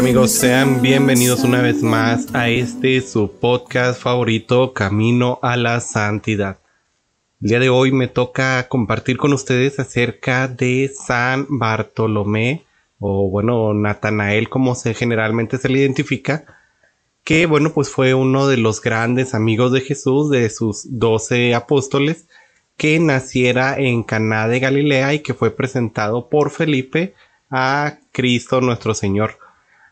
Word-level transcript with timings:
¿Qué 0.00 0.04
tal 0.04 0.12
amigos? 0.12 0.30
Sean 0.30 0.80
bienvenidos 0.80 1.44
una 1.44 1.60
vez 1.60 1.82
más 1.82 2.34
a 2.34 2.48
este 2.48 3.02
su 3.02 3.30
podcast 3.38 4.00
favorito 4.00 4.72
Camino 4.72 5.38
a 5.42 5.58
la 5.58 5.78
Santidad. 5.80 6.56
El 7.42 7.48
día 7.48 7.58
de 7.58 7.68
hoy 7.68 7.92
me 7.92 8.08
toca 8.08 8.66
compartir 8.68 9.18
con 9.18 9.34
ustedes 9.34 9.78
acerca 9.78 10.48
de 10.48 10.90
San 10.94 11.44
Bartolomé 11.50 12.64
o 12.98 13.28
bueno 13.28 13.74
Natanael 13.74 14.48
como 14.48 14.74
se 14.74 14.94
generalmente 14.94 15.58
se 15.58 15.68
le 15.68 15.80
identifica 15.80 16.46
que 17.22 17.44
bueno 17.44 17.74
pues 17.74 17.90
fue 17.90 18.14
uno 18.14 18.48
de 18.48 18.56
los 18.56 18.80
grandes 18.80 19.34
amigos 19.34 19.70
de 19.70 19.82
Jesús 19.82 20.30
de 20.30 20.48
sus 20.48 20.98
doce 20.98 21.54
apóstoles 21.54 22.26
que 22.78 22.98
naciera 23.00 23.78
en 23.78 24.02
Caná 24.02 24.48
de 24.48 24.60
Galilea 24.60 25.12
y 25.12 25.18
que 25.18 25.34
fue 25.34 25.50
presentado 25.50 26.30
por 26.30 26.50
Felipe 26.50 27.12
a 27.50 27.98
Cristo 28.12 28.62
nuestro 28.62 28.94
Señor 28.94 29.49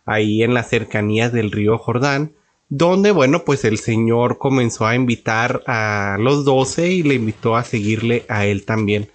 ahí 0.09 0.43
en 0.43 0.55
las 0.55 0.69
cercanías 0.69 1.33
del 1.33 1.53
río 1.53 1.79
Jordán, 1.79 2.33
donde, 2.69 3.11
bueno, 3.11 3.45
pues 3.45 3.65
el 3.65 3.79
Señor 3.79 4.39
comenzó 4.39 4.87
a 4.87 4.95
invitar 4.95 5.63
a 5.67 6.17
los 6.21 6.45
doce 6.45 6.89
y 6.93 7.03
le 7.03 7.15
invitó 7.15 7.57
a 7.57 7.65
seguirle 7.65 8.25
a 8.29 8.47
él 8.47 8.65
también. 8.65 9.09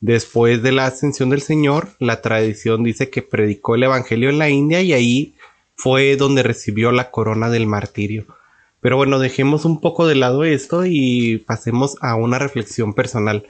Después 0.00 0.62
de 0.62 0.72
la 0.72 0.86
ascensión 0.86 1.30
del 1.30 1.42
Señor, 1.42 1.90
la 1.98 2.22
tradición 2.22 2.82
dice 2.82 3.10
que 3.10 3.22
predicó 3.22 3.74
el 3.74 3.82
Evangelio 3.82 4.30
en 4.30 4.38
la 4.38 4.48
India 4.48 4.80
y 4.80 4.92
ahí 4.92 5.34
fue 5.76 6.16
donde 6.16 6.42
recibió 6.42 6.90
la 6.92 7.10
corona 7.10 7.50
del 7.50 7.66
martirio. 7.66 8.26
Pero 8.80 8.96
bueno, 8.96 9.18
dejemos 9.18 9.64
un 9.66 9.80
poco 9.80 10.06
de 10.06 10.14
lado 10.14 10.44
esto 10.44 10.84
y 10.86 11.38
pasemos 11.46 11.96
a 12.00 12.14
una 12.14 12.38
reflexión 12.38 12.94
personal. 12.94 13.46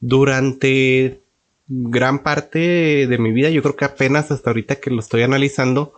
Durante 0.00 1.20
gran 1.68 2.22
parte 2.22 3.06
de 3.06 3.18
mi 3.18 3.32
vida, 3.32 3.50
yo 3.50 3.62
creo 3.62 3.76
que 3.76 3.84
apenas 3.86 4.30
hasta 4.30 4.50
ahorita 4.50 4.76
que 4.76 4.90
lo 4.90 5.00
estoy 5.00 5.22
analizando, 5.22 5.94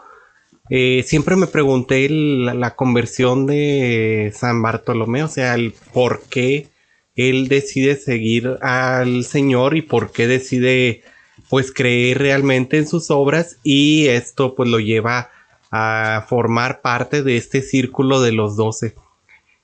eh, 0.70 1.02
siempre 1.04 1.34
me 1.34 1.48
pregunté 1.48 2.08
la, 2.08 2.76
conversión 2.76 3.44
de 3.46 4.32
San 4.32 4.62
Bartolomé, 4.62 5.24
o 5.24 5.28
sea, 5.28 5.54
el 5.56 5.74
por 5.92 6.22
qué 6.30 6.68
él 7.16 7.48
decide 7.48 7.96
seguir 7.96 8.56
al 8.62 9.24
Señor 9.24 9.76
y 9.76 9.82
por 9.82 10.12
qué 10.12 10.28
decide 10.28 11.02
pues 11.48 11.72
creer 11.72 12.18
realmente 12.18 12.78
en 12.78 12.86
sus 12.86 13.10
obras 13.10 13.58
y 13.64 14.06
esto 14.06 14.54
pues 14.54 14.68
lo 14.70 14.78
lleva 14.78 15.30
a 15.72 16.24
formar 16.28 16.80
parte 16.82 17.24
de 17.24 17.36
este 17.36 17.62
círculo 17.62 18.20
de 18.20 18.30
los 18.30 18.56
doce. 18.56 18.94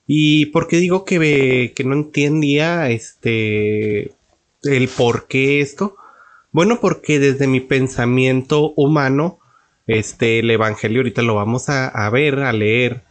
¿Y 0.05 0.47
por 0.47 0.67
qué 0.67 0.77
digo 0.77 1.05
que, 1.05 1.71
que 1.73 1.83
no 1.85 1.93
entendía 1.93 2.89
este 2.89 4.11
el 4.63 4.89
por 4.89 5.27
qué 5.27 5.61
esto? 5.61 5.95
Bueno, 6.51 6.79
porque 6.81 7.19
desde 7.19 7.47
mi 7.47 7.61
pensamiento 7.61 8.73
humano, 8.75 9.39
este, 9.87 10.39
el 10.39 10.51
Evangelio 10.51 10.99
ahorita 10.99 11.21
lo 11.21 11.35
vamos 11.35 11.69
a, 11.69 12.09
ver, 12.09 12.39
a 12.39 12.51
leer, 12.51 13.03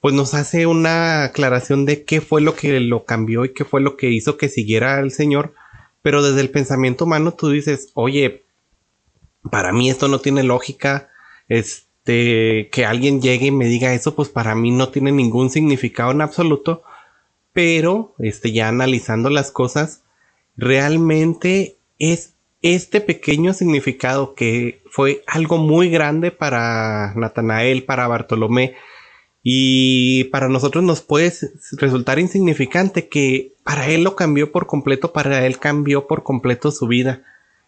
pues 0.00 0.14
nos 0.14 0.34
hace 0.34 0.66
una 0.66 1.24
aclaración 1.24 1.84
de 1.84 2.04
qué 2.04 2.20
fue 2.20 2.40
lo 2.40 2.54
que 2.54 2.78
lo 2.80 3.04
cambió 3.04 3.44
y 3.44 3.52
qué 3.52 3.64
fue 3.64 3.80
lo 3.80 3.96
que 3.96 4.10
hizo 4.10 4.36
que 4.36 4.48
siguiera 4.48 4.98
al 4.98 5.10
Señor. 5.10 5.54
Pero 6.00 6.22
desde 6.22 6.40
el 6.40 6.50
pensamiento 6.50 7.04
humano 7.04 7.34
tú 7.34 7.50
dices, 7.50 7.90
oye, 7.94 8.44
para 9.50 9.72
mí 9.72 9.90
esto 9.90 10.08
no 10.08 10.20
tiene 10.20 10.42
lógica. 10.42 11.10
Este, 11.48 12.68
que 12.72 12.84
alguien 12.86 13.20
llegue 13.20 13.46
y 13.46 13.50
me 13.50 13.66
diga 13.66 13.94
eso, 13.94 14.14
pues 14.14 14.28
para 14.28 14.54
mí 14.54 14.70
no 14.70 14.88
tiene 14.88 15.12
ningún 15.12 15.50
significado 15.50 16.10
en 16.12 16.20
absoluto. 16.20 16.82
Pero, 17.52 18.14
este, 18.18 18.52
ya 18.52 18.68
analizando 18.68 19.28
las 19.28 19.50
cosas, 19.50 20.02
realmente 20.56 21.76
es 21.98 22.34
este 22.62 23.00
pequeño 23.00 23.52
significado 23.52 24.34
que 24.34 24.82
fue 24.90 25.22
algo 25.26 25.58
muy 25.58 25.90
grande 25.90 26.30
para 26.30 27.12
Natanael, 27.14 27.84
para 27.84 28.08
Bartolomé, 28.08 28.76
y 29.42 30.24
para 30.24 30.48
nosotros 30.48 30.84
nos 30.84 31.00
puede 31.00 31.32
resultar 31.72 32.20
insignificante 32.20 33.08
que 33.08 33.54
para 33.64 33.88
él 33.88 34.04
lo 34.04 34.14
cambió 34.14 34.52
por 34.52 34.66
completo, 34.66 35.12
para 35.12 35.44
él 35.46 35.58
cambió 35.58 36.06
por 36.06 36.22
completo 36.22 36.70
su 36.70 36.86
vida. 36.86 37.24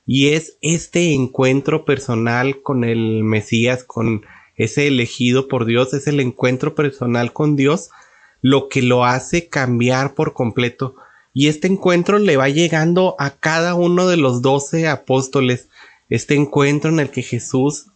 Y 0.07 0.29
es 0.29 0.57
este 0.61 1.15
encuentro 1.15 1.85
personal 1.85 2.63
con 2.63 2.85
el 2.85 3.25
Mesías, 3.25 3.83
con 3.83 4.25
ese 4.55 4.87
elegido 4.87 5.49
por 5.49 5.65
Dios, 5.65 5.95
es 5.95 6.07
el 6.07 6.21
encuentro 6.21 6.77
personal 6.77 7.33
con 7.33 7.57
Dios 7.57 7.91
lo 8.41 8.69
que 8.69 8.83
lo 8.83 9.07
hace 9.07 9.49
cambiar 9.49 10.15
por 10.15 10.35
completo. 10.35 10.97
Y 11.35 11.49
este 11.49 11.67
encuentro 11.67 12.19
le 12.19 12.39
va 12.39 12.49
llegando 12.49 13.17
a 13.19 13.31
cada 13.31 13.75
uno 13.75 14.07
de 14.07 14.17
los 14.17 14.41
doce 14.41 14.89
apóstoles. 14.89 15.69
Este 16.09 16.35
encuentro 16.37 16.91
en 16.91 17.01
el 17.01 17.11
que 17.11 17.23
Jesús 17.23 17.89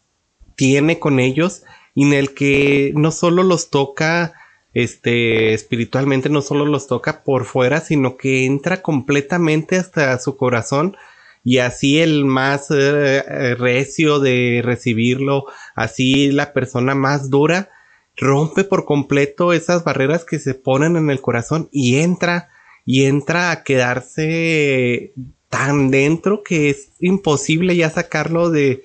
tiene 0.56 0.98
con 0.98 1.20
ellos 1.20 1.62
y 1.94 2.04
en 2.04 2.12
el 2.12 2.34
que 2.34 2.92
no 2.94 3.12
solo 3.12 3.44
los 3.44 3.70
toca 3.70 4.34
este 4.74 5.54
espiritualmente 5.54 6.28
no 6.28 6.42
solo 6.42 6.66
los 6.66 6.86
toca 6.86 7.24
por 7.24 7.44
fuera, 7.44 7.80
sino 7.80 8.16
que 8.16 8.44
entra 8.44 8.82
completamente 8.82 9.76
hasta 9.76 10.18
su 10.18 10.36
corazón 10.36 10.96
y 11.42 11.58
así 11.58 12.00
el 12.00 12.24
más 12.24 12.70
eh, 12.70 13.54
recio 13.54 14.20
de 14.20 14.60
recibirlo, 14.62 15.46
así 15.74 16.30
la 16.30 16.52
persona 16.52 16.94
más 16.94 17.30
dura 17.30 17.70
rompe 18.16 18.64
por 18.64 18.84
completo 18.84 19.52
esas 19.52 19.84
barreras 19.84 20.24
que 20.24 20.38
se 20.38 20.54
ponen 20.54 20.96
en 20.96 21.10
el 21.10 21.20
corazón 21.20 21.68
y 21.72 21.96
entra 21.96 22.48
y 22.90 23.04
entra 23.04 23.50
a 23.50 23.64
quedarse 23.64 25.12
tan 25.50 25.90
dentro 25.90 26.42
que 26.42 26.70
es 26.70 26.88
imposible 27.00 27.76
ya 27.76 27.90
sacarlo 27.90 28.48
de, 28.48 28.82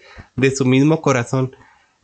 su 0.57 0.65
mismo 0.65 1.01
corazón. 1.01 1.55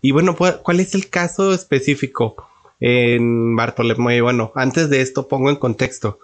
Y 0.01 0.11
bueno, 0.11 0.33
pues, 0.33 0.53
¿cuál 0.63 0.79
es 0.79 0.95
el 0.95 1.09
caso 1.09 1.53
específico 1.53 2.37
en 2.79 3.53
Bartolomé? 3.57 4.21
Bueno, 4.21 4.53
antes 4.55 4.89
de 4.89 5.01
esto 5.01 5.27
pongo 5.27 5.49
en 5.49 5.57
contexto. 5.57 6.19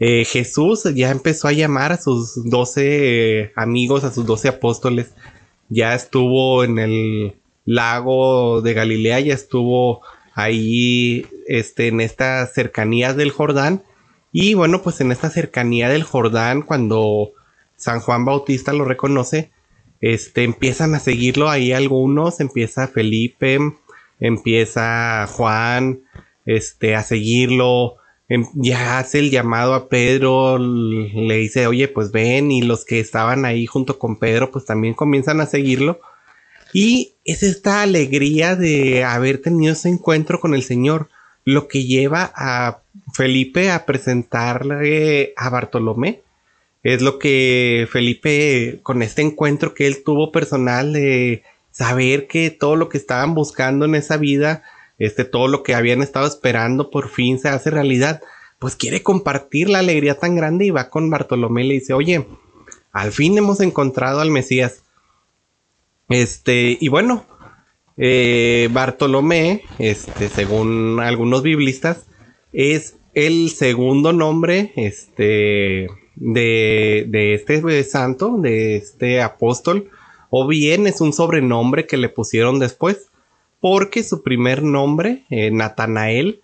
Eh, 0.00 0.24
Jesús 0.24 0.82
ya 0.96 1.12
empezó 1.12 1.46
a 1.46 1.52
llamar 1.52 1.92
a 1.92 2.02
sus 2.02 2.50
doce 2.50 3.52
amigos, 3.54 4.02
a 4.02 4.10
sus 4.10 4.26
doce 4.26 4.48
apóstoles. 4.48 5.14
Ya 5.68 5.94
estuvo 5.94 6.64
en 6.64 6.80
el 6.80 7.36
lago 7.64 8.62
de 8.62 8.74
Galilea, 8.74 9.20
ya 9.20 9.34
estuvo 9.34 10.00
ahí 10.34 11.24
este, 11.46 11.86
en 11.86 12.00
estas 12.00 12.52
cercanías 12.52 13.16
del 13.16 13.30
Jordán 13.30 13.84
y 14.36 14.54
bueno, 14.54 14.82
pues 14.82 15.00
en 15.00 15.12
esta 15.12 15.30
cercanía 15.30 15.88
del 15.88 16.02
Jordán, 16.02 16.62
cuando 16.62 17.30
San 17.76 18.00
Juan 18.00 18.24
Bautista 18.24 18.72
lo 18.72 18.84
reconoce, 18.84 19.52
este, 20.00 20.42
empiezan 20.42 20.92
a 20.96 20.98
seguirlo 20.98 21.48
ahí 21.48 21.70
algunos, 21.70 22.40
empieza 22.40 22.88
Felipe, 22.88 23.60
empieza 24.18 25.28
Juan, 25.28 26.00
este, 26.46 26.96
a 26.96 27.04
seguirlo, 27.04 27.94
em, 28.28 28.44
ya 28.54 28.98
hace 28.98 29.20
el 29.20 29.30
llamado 29.30 29.72
a 29.72 29.88
Pedro, 29.88 30.58
le 30.58 31.36
dice, 31.36 31.68
oye, 31.68 31.86
pues 31.86 32.10
ven, 32.10 32.50
y 32.50 32.60
los 32.60 32.84
que 32.84 32.98
estaban 32.98 33.44
ahí 33.44 33.66
junto 33.66 34.00
con 34.00 34.18
Pedro, 34.18 34.50
pues 34.50 34.64
también 34.64 34.94
comienzan 34.94 35.40
a 35.40 35.46
seguirlo. 35.46 36.00
Y 36.72 37.14
es 37.24 37.44
esta 37.44 37.82
alegría 37.82 38.56
de 38.56 39.04
haber 39.04 39.40
tenido 39.40 39.74
ese 39.74 39.90
encuentro 39.90 40.40
con 40.40 40.54
el 40.54 40.64
Señor 40.64 41.08
lo 41.44 41.68
que 41.68 41.84
lleva 41.84 42.32
a 42.34 42.83
Felipe 43.14 43.70
a 43.70 43.86
presentarle 43.86 45.32
a 45.36 45.48
Bartolomé. 45.48 46.22
Es 46.82 47.00
lo 47.00 47.18
que 47.18 47.88
Felipe, 47.90 48.80
con 48.82 49.02
este 49.02 49.22
encuentro 49.22 49.72
que 49.72 49.86
él 49.86 50.02
tuvo 50.04 50.32
personal 50.32 50.92
de 50.92 51.44
saber 51.70 52.26
que 52.26 52.50
todo 52.50 52.76
lo 52.76 52.88
que 52.88 52.98
estaban 52.98 53.34
buscando 53.34 53.84
en 53.84 53.94
esa 53.94 54.16
vida, 54.16 54.62
este, 54.98 55.24
todo 55.24 55.48
lo 55.48 55.62
que 55.62 55.74
habían 55.74 56.02
estado 56.02 56.26
esperando 56.26 56.90
por 56.90 57.08
fin 57.08 57.38
se 57.38 57.48
hace 57.48 57.70
realidad, 57.70 58.20
pues 58.58 58.76
quiere 58.76 59.02
compartir 59.02 59.68
la 59.70 59.78
alegría 59.78 60.18
tan 60.18 60.34
grande 60.34 60.66
y 60.66 60.70
va 60.70 60.90
con 60.90 61.08
Bartolomé 61.08 61.64
y 61.64 61.68
le 61.68 61.74
dice, 61.74 61.94
oye, 61.94 62.26
al 62.92 63.12
fin 63.12 63.38
hemos 63.38 63.60
encontrado 63.60 64.20
al 64.20 64.30
Mesías. 64.30 64.82
Este, 66.08 66.76
y 66.80 66.88
bueno, 66.88 67.24
eh, 67.96 68.68
Bartolomé, 68.72 69.62
este, 69.78 70.28
según 70.28 71.00
algunos 71.00 71.42
biblistas, 71.42 72.06
es 72.52 72.96
el 73.14 73.50
segundo 73.50 74.12
nombre 74.12 74.72
este, 74.76 75.88
de, 76.16 77.04
de 77.08 77.34
este 77.34 77.84
santo, 77.84 78.36
de 78.38 78.76
este 78.76 79.22
apóstol, 79.22 79.90
o 80.30 80.46
bien 80.46 80.86
es 80.86 81.00
un 81.00 81.12
sobrenombre 81.12 81.86
que 81.86 81.96
le 81.96 82.08
pusieron 82.08 82.58
después. 82.58 83.08
porque 83.60 84.02
su 84.02 84.22
primer 84.22 84.62
nombre, 84.62 85.24
eh, 85.30 85.50
Natanael, 85.50 86.42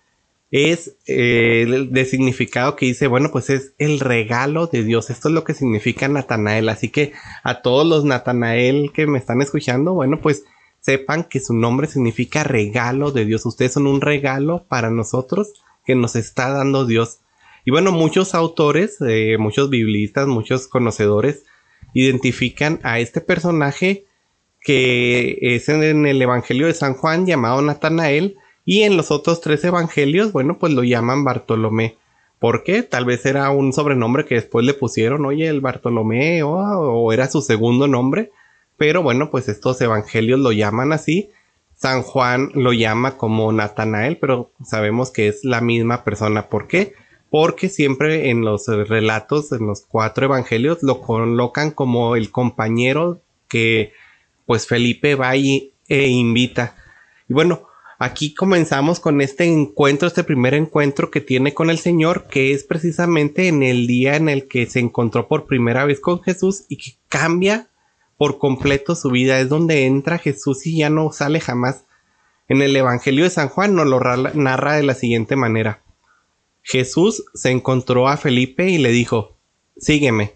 es 0.49 0.95
eh, 1.07 1.87
de 1.89 2.05
significado 2.05 2.75
que 2.75 2.87
dice, 2.87 3.07
bueno, 3.07 3.31
pues 3.31 3.49
es 3.49 3.73
el 3.77 3.99
regalo 3.99 4.67
de 4.67 4.83
Dios. 4.83 5.09
Esto 5.09 5.29
es 5.29 5.33
lo 5.35 5.43
que 5.43 5.53
significa 5.53 6.07
Natanael. 6.07 6.67
Así 6.67 6.89
que 6.89 7.13
a 7.43 7.61
todos 7.61 7.85
los 7.85 8.03
Natanael 8.03 8.91
que 8.91 9.07
me 9.07 9.17
están 9.17 9.41
escuchando, 9.41 9.93
bueno, 9.93 10.19
pues 10.19 10.43
sepan 10.81 11.23
que 11.23 11.39
su 11.39 11.53
nombre 11.53 11.87
significa 11.87 12.43
regalo 12.43 13.11
de 13.11 13.25
Dios. 13.25 13.45
Ustedes 13.45 13.73
son 13.73 13.87
un 13.87 14.01
regalo 14.01 14.65
para 14.67 14.89
nosotros 14.89 15.53
que 15.85 15.95
nos 15.95 16.15
está 16.15 16.49
dando 16.49 16.85
Dios. 16.85 17.19
Y 17.65 17.71
bueno, 17.71 17.91
muchos 17.91 18.33
autores, 18.33 18.97
eh, 19.07 19.37
muchos 19.39 19.69
biblistas, 19.69 20.27
muchos 20.27 20.67
conocedores 20.67 21.43
identifican 21.93 22.79
a 22.83 22.99
este 22.99 23.21
personaje 23.21 24.05
que 24.61 25.37
es 25.41 25.69
en 25.69 26.05
el 26.05 26.21
Evangelio 26.21 26.67
de 26.67 26.73
San 26.73 26.93
Juan 26.93 27.25
llamado 27.25 27.61
Natanael 27.61 28.37
y 28.63 28.83
en 28.83 28.95
los 28.95 29.09
otros 29.09 29.41
tres 29.41 29.63
evangelios, 29.63 30.31
bueno, 30.31 30.59
pues 30.59 30.71
lo 30.73 30.83
llaman 30.83 31.23
Bartolomé. 31.23 31.97
¿Por 32.37 32.63
qué? 32.63 32.83
Tal 32.83 33.05
vez 33.05 33.25
era 33.25 33.49
un 33.49 33.73
sobrenombre 33.73 34.25
que 34.25 34.35
después 34.35 34.65
le 34.65 34.73
pusieron, 34.73 35.25
oye, 35.25 35.47
el 35.47 35.61
Bartolomé, 35.61 36.41
o 36.43 37.11
era 37.11 37.27
su 37.27 37.41
segundo 37.41 37.87
nombre. 37.87 38.31
Pero 38.77 39.03
bueno, 39.03 39.29
pues 39.29 39.47
estos 39.47 39.79
evangelios 39.81 40.39
lo 40.39 40.51
llaman 40.51 40.91
así. 40.91 41.29
San 41.81 42.03
Juan 42.03 42.51
lo 42.53 42.73
llama 42.73 43.17
como 43.17 43.51
Natanael, 43.51 44.17
pero 44.17 44.51
sabemos 44.63 45.09
que 45.09 45.27
es 45.27 45.43
la 45.43 45.61
misma 45.61 46.03
persona. 46.03 46.47
¿Por 46.47 46.67
qué? 46.67 46.93
Porque 47.31 47.69
siempre 47.69 48.29
en 48.29 48.41
los 48.41 48.67
relatos, 48.67 49.51
en 49.51 49.65
los 49.65 49.81
cuatro 49.87 50.25
evangelios, 50.25 50.83
lo 50.83 51.01
colocan 51.01 51.71
como 51.71 52.15
el 52.15 52.29
compañero 52.29 53.23
que 53.47 53.93
pues 54.45 54.67
Felipe 54.67 55.15
va 55.15 55.35
y, 55.35 55.73
e 55.87 56.07
invita. 56.07 56.75
Y 57.27 57.33
bueno, 57.33 57.67
Aquí 58.03 58.33
comenzamos 58.33 58.99
con 58.99 59.21
este 59.21 59.43
encuentro, 59.43 60.07
este 60.07 60.23
primer 60.23 60.55
encuentro 60.55 61.11
que 61.11 61.21
tiene 61.21 61.53
con 61.53 61.69
el 61.69 61.77
Señor, 61.77 62.25
que 62.27 62.51
es 62.51 62.63
precisamente 62.63 63.47
en 63.47 63.61
el 63.61 63.85
día 63.85 64.15
en 64.15 64.27
el 64.27 64.47
que 64.47 64.65
se 64.65 64.79
encontró 64.79 65.27
por 65.27 65.45
primera 65.45 65.85
vez 65.85 65.99
con 65.99 66.19
Jesús 66.23 66.63
y 66.67 66.77
que 66.77 66.95
cambia 67.09 67.67
por 68.21 68.37
completo 68.37 68.93
su 68.93 69.09
vida. 69.09 69.39
Es 69.39 69.49
donde 69.49 69.87
entra 69.87 70.19
Jesús 70.19 70.67
y 70.67 70.77
ya 70.77 70.91
no 70.91 71.11
sale 71.11 71.39
jamás. 71.39 71.85
En 72.47 72.61
el 72.61 72.75
Evangelio 72.75 73.23
de 73.23 73.31
San 73.31 73.49
Juan 73.49 73.73
nos 73.73 73.87
lo 73.87 73.99
narra 73.99 74.75
de 74.75 74.83
la 74.83 74.93
siguiente 74.93 75.35
manera. 75.35 75.81
Jesús 76.61 77.23
se 77.33 77.49
encontró 77.49 78.07
a 78.07 78.17
Felipe 78.17 78.69
y 78.69 78.77
le 78.77 78.91
dijo, 78.91 79.39
sígueme. 79.75 80.35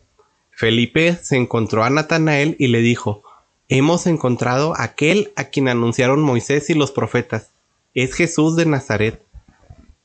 Felipe 0.49 1.15
se 1.21 1.37
encontró 1.37 1.83
a 1.83 1.91
Natanael 1.91 2.55
y 2.57 2.69
le 2.69 2.79
dijo, 2.79 3.21
hemos 3.67 4.07
encontrado 4.07 4.73
aquel 4.75 5.31
a 5.35 5.43
quien 5.43 5.67
anunciaron 5.67 6.23
Moisés 6.23 6.71
y 6.71 6.73
los 6.73 6.91
profetas 6.91 7.51
es 7.93 8.15
Jesús 8.15 8.55
de 8.55 8.65
Nazaret. 8.65 9.21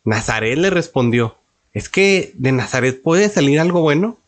Nazaret 0.04 0.58
le 0.58 0.68
respondió, 0.68 1.38
¿es 1.72 1.88
que 1.88 2.32
de 2.34 2.52
Nazaret 2.52 3.00
puede 3.00 3.30
salir 3.30 3.58
algo 3.58 3.80
bueno? 3.80 4.18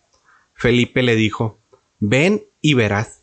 Felipe 0.55 1.03
le 1.03 1.17
dijo, 1.17 1.59
ven 2.01 2.45
y 2.63 2.73
verás. 2.73 3.22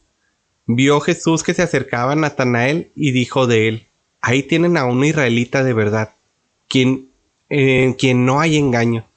Vio 0.72 1.00
Jesús 1.00 1.42
que 1.42 1.56
se 1.56 1.64
acercaba 1.64 2.12
a 2.12 2.16
Natanael 2.16 2.92
y 2.96 3.10
dijo 3.10 3.48
de 3.48 3.68
él, 3.68 3.88
ahí 4.22 4.44
tienen 4.44 4.78
a 4.78 4.86
un 4.86 5.04
israelita 5.04 5.64
de 5.64 5.74
verdad, 5.74 6.14
quien, 6.68 7.10
en 7.50 7.96
quien 7.96 8.24
no 8.24 8.40
hay 8.40 8.56
engaño. 8.56 9.08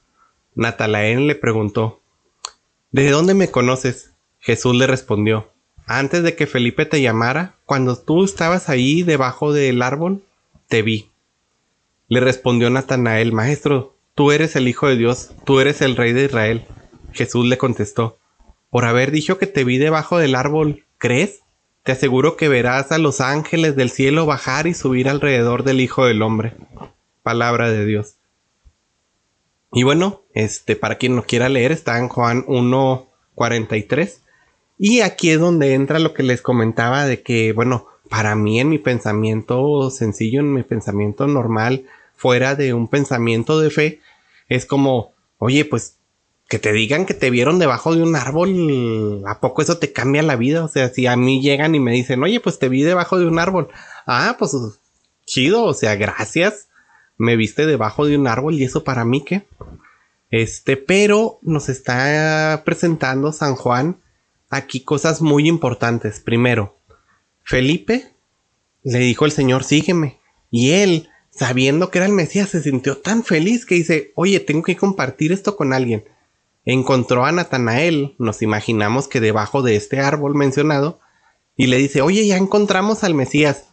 Natanael 0.54 1.26
le 1.26 1.34
preguntó, 1.34 2.00
¿de 2.90 3.10
dónde 3.10 3.34
me 3.34 3.50
conoces? 3.50 4.12
Jesús 4.40 4.74
le 4.74 4.86
respondió, 4.86 5.50
antes 5.84 6.22
de 6.22 6.34
que 6.36 6.46
Felipe 6.46 6.86
te 6.86 7.02
llamara, 7.02 7.54
cuando 7.66 7.98
tú 7.98 8.24
estabas 8.24 8.70
ahí 8.70 9.02
debajo 9.02 9.52
del 9.52 9.82
árbol, 9.82 10.22
te 10.68 10.80
vi. 10.80 11.10
Le 12.08 12.20
respondió 12.20 12.70
Natanael, 12.70 13.32
Maestro, 13.32 13.94
tú 14.14 14.32
eres 14.32 14.56
el 14.56 14.68
Hijo 14.68 14.88
de 14.88 14.96
Dios, 14.96 15.32
tú 15.44 15.60
eres 15.60 15.82
el 15.82 15.96
Rey 15.96 16.14
de 16.14 16.24
Israel. 16.24 16.64
Jesús 17.12 17.44
le 17.44 17.58
contestó, 17.58 18.16
Por 18.70 18.86
haber 18.86 19.10
dicho 19.10 19.36
que 19.36 19.46
te 19.46 19.64
vi 19.64 19.76
debajo 19.76 20.16
del 20.16 20.34
árbol, 20.34 20.86
¿crees? 20.96 21.41
Te 21.82 21.92
aseguro 21.92 22.36
que 22.36 22.48
verás 22.48 22.92
a 22.92 22.98
los 22.98 23.20
ángeles 23.20 23.74
del 23.74 23.90
cielo 23.90 24.24
bajar 24.24 24.68
y 24.68 24.74
subir 24.74 25.08
alrededor 25.08 25.64
del 25.64 25.80
Hijo 25.80 26.06
del 26.06 26.22
Hombre. 26.22 26.54
Palabra 27.24 27.72
de 27.72 27.84
Dios. 27.84 28.14
Y 29.72 29.82
bueno, 29.82 30.22
este, 30.32 30.76
para 30.76 30.96
quien 30.96 31.16
no 31.16 31.24
quiera 31.24 31.48
leer, 31.48 31.72
está 31.72 31.98
en 31.98 32.08
Juan 32.08 32.44
1.43. 32.46 34.18
Y 34.78 35.00
aquí 35.00 35.30
es 35.30 35.40
donde 35.40 35.74
entra 35.74 35.98
lo 35.98 36.14
que 36.14 36.22
les 36.22 36.40
comentaba 36.40 37.04
de 37.04 37.22
que, 37.22 37.52
bueno, 37.52 37.88
para 38.08 38.36
mí 38.36 38.60
en 38.60 38.68
mi 38.68 38.78
pensamiento 38.78 39.90
sencillo, 39.90 40.38
en 40.38 40.52
mi 40.52 40.62
pensamiento 40.62 41.26
normal, 41.26 41.86
fuera 42.14 42.54
de 42.54 42.74
un 42.74 42.86
pensamiento 42.86 43.58
de 43.58 43.70
fe, 43.70 44.00
es 44.48 44.66
como, 44.66 45.14
oye, 45.38 45.64
pues 45.64 45.96
que 46.52 46.58
te 46.58 46.74
digan 46.74 47.06
que 47.06 47.14
te 47.14 47.30
vieron 47.30 47.58
debajo 47.58 47.96
de 47.96 48.02
un 48.02 48.14
árbol, 48.14 49.22
¿a 49.26 49.40
poco 49.40 49.62
eso 49.62 49.78
te 49.78 49.90
cambia 49.90 50.22
la 50.22 50.36
vida? 50.36 50.62
O 50.62 50.68
sea, 50.68 50.90
si 50.90 51.06
a 51.06 51.16
mí 51.16 51.40
llegan 51.40 51.74
y 51.74 51.80
me 51.80 51.92
dicen, 51.92 52.22
oye, 52.22 52.40
pues 52.40 52.58
te 52.58 52.68
vi 52.68 52.82
debajo 52.82 53.18
de 53.18 53.24
un 53.24 53.38
árbol, 53.38 53.68
ah, 54.06 54.36
pues 54.38 54.54
chido, 55.24 55.64
o 55.64 55.72
sea, 55.72 55.94
gracias, 55.94 56.68
me 57.16 57.36
viste 57.36 57.64
debajo 57.64 58.04
de 58.04 58.18
un 58.18 58.26
árbol 58.26 58.56
y 58.56 58.64
eso 58.64 58.84
para 58.84 59.06
mí 59.06 59.24
qué. 59.24 59.46
Este, 60.28 60.76
pero 60.76 61.38
nos 61.40 61.70
está 61.70 62.60
presentando 62.66 63.32
San 63.32 63.54
Juan 63.54 64.02
aquí 64.50 64.80
cosas 64.84 65.22
muy 65.22 65.48
importantes. 65.48 66.20
Primero, 66.20 66.76
Felipe 67.44 68.12
le 68.82 68.98
dijo 68.98 69.24
el 69.24 69.32
Señor, 69.32 69.64
sígueme. 69.64 70.18
Y 70.50 70.72
él 70.72 71.08
sabiendo 71.30 71.90
que 71.90 71.96
era 71.96 72.06
el 72.06 72.12
Mesías, 72.12 72.50
se 72.50 72.62
sintió 72.62 72.98
tan 72.98 73.24
feliz 73.24 73.64
que 73.64 73.76
dice, 73.76 74.12
oye, 74.16 74.38
tengo 74.38 74.62
que 74.62 74.76
compartir 74.76 75.32
esto 75.32 75.56
con 75.56 75.72
alguien. 75.72 76.04
Encontró 76.64 77.24
a 77.24 77.32
Natanael, 77.32 78.14
nos 78.18 78.42
imaginamos 78.42 79.08
que 79.08 79.20
debajo 79.20 79.62
de 79.62 79.76
este 79.76 80.00
árbol 80.00 80.34
mencionado, 80.34 81.00
y 81.56 81.66
le 81.66 81.76
dice, 81.78 82.02
oye, 82.02 82.26
ya 82.26 82.36
encontramos 82.36 83.04
al 83.04 83.14
Mesías, 83.14 83.66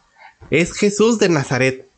es 0.50 0.72
Jesús 0.72 1.18
de 1.18 1.28
Nazaret. 1.28 1.88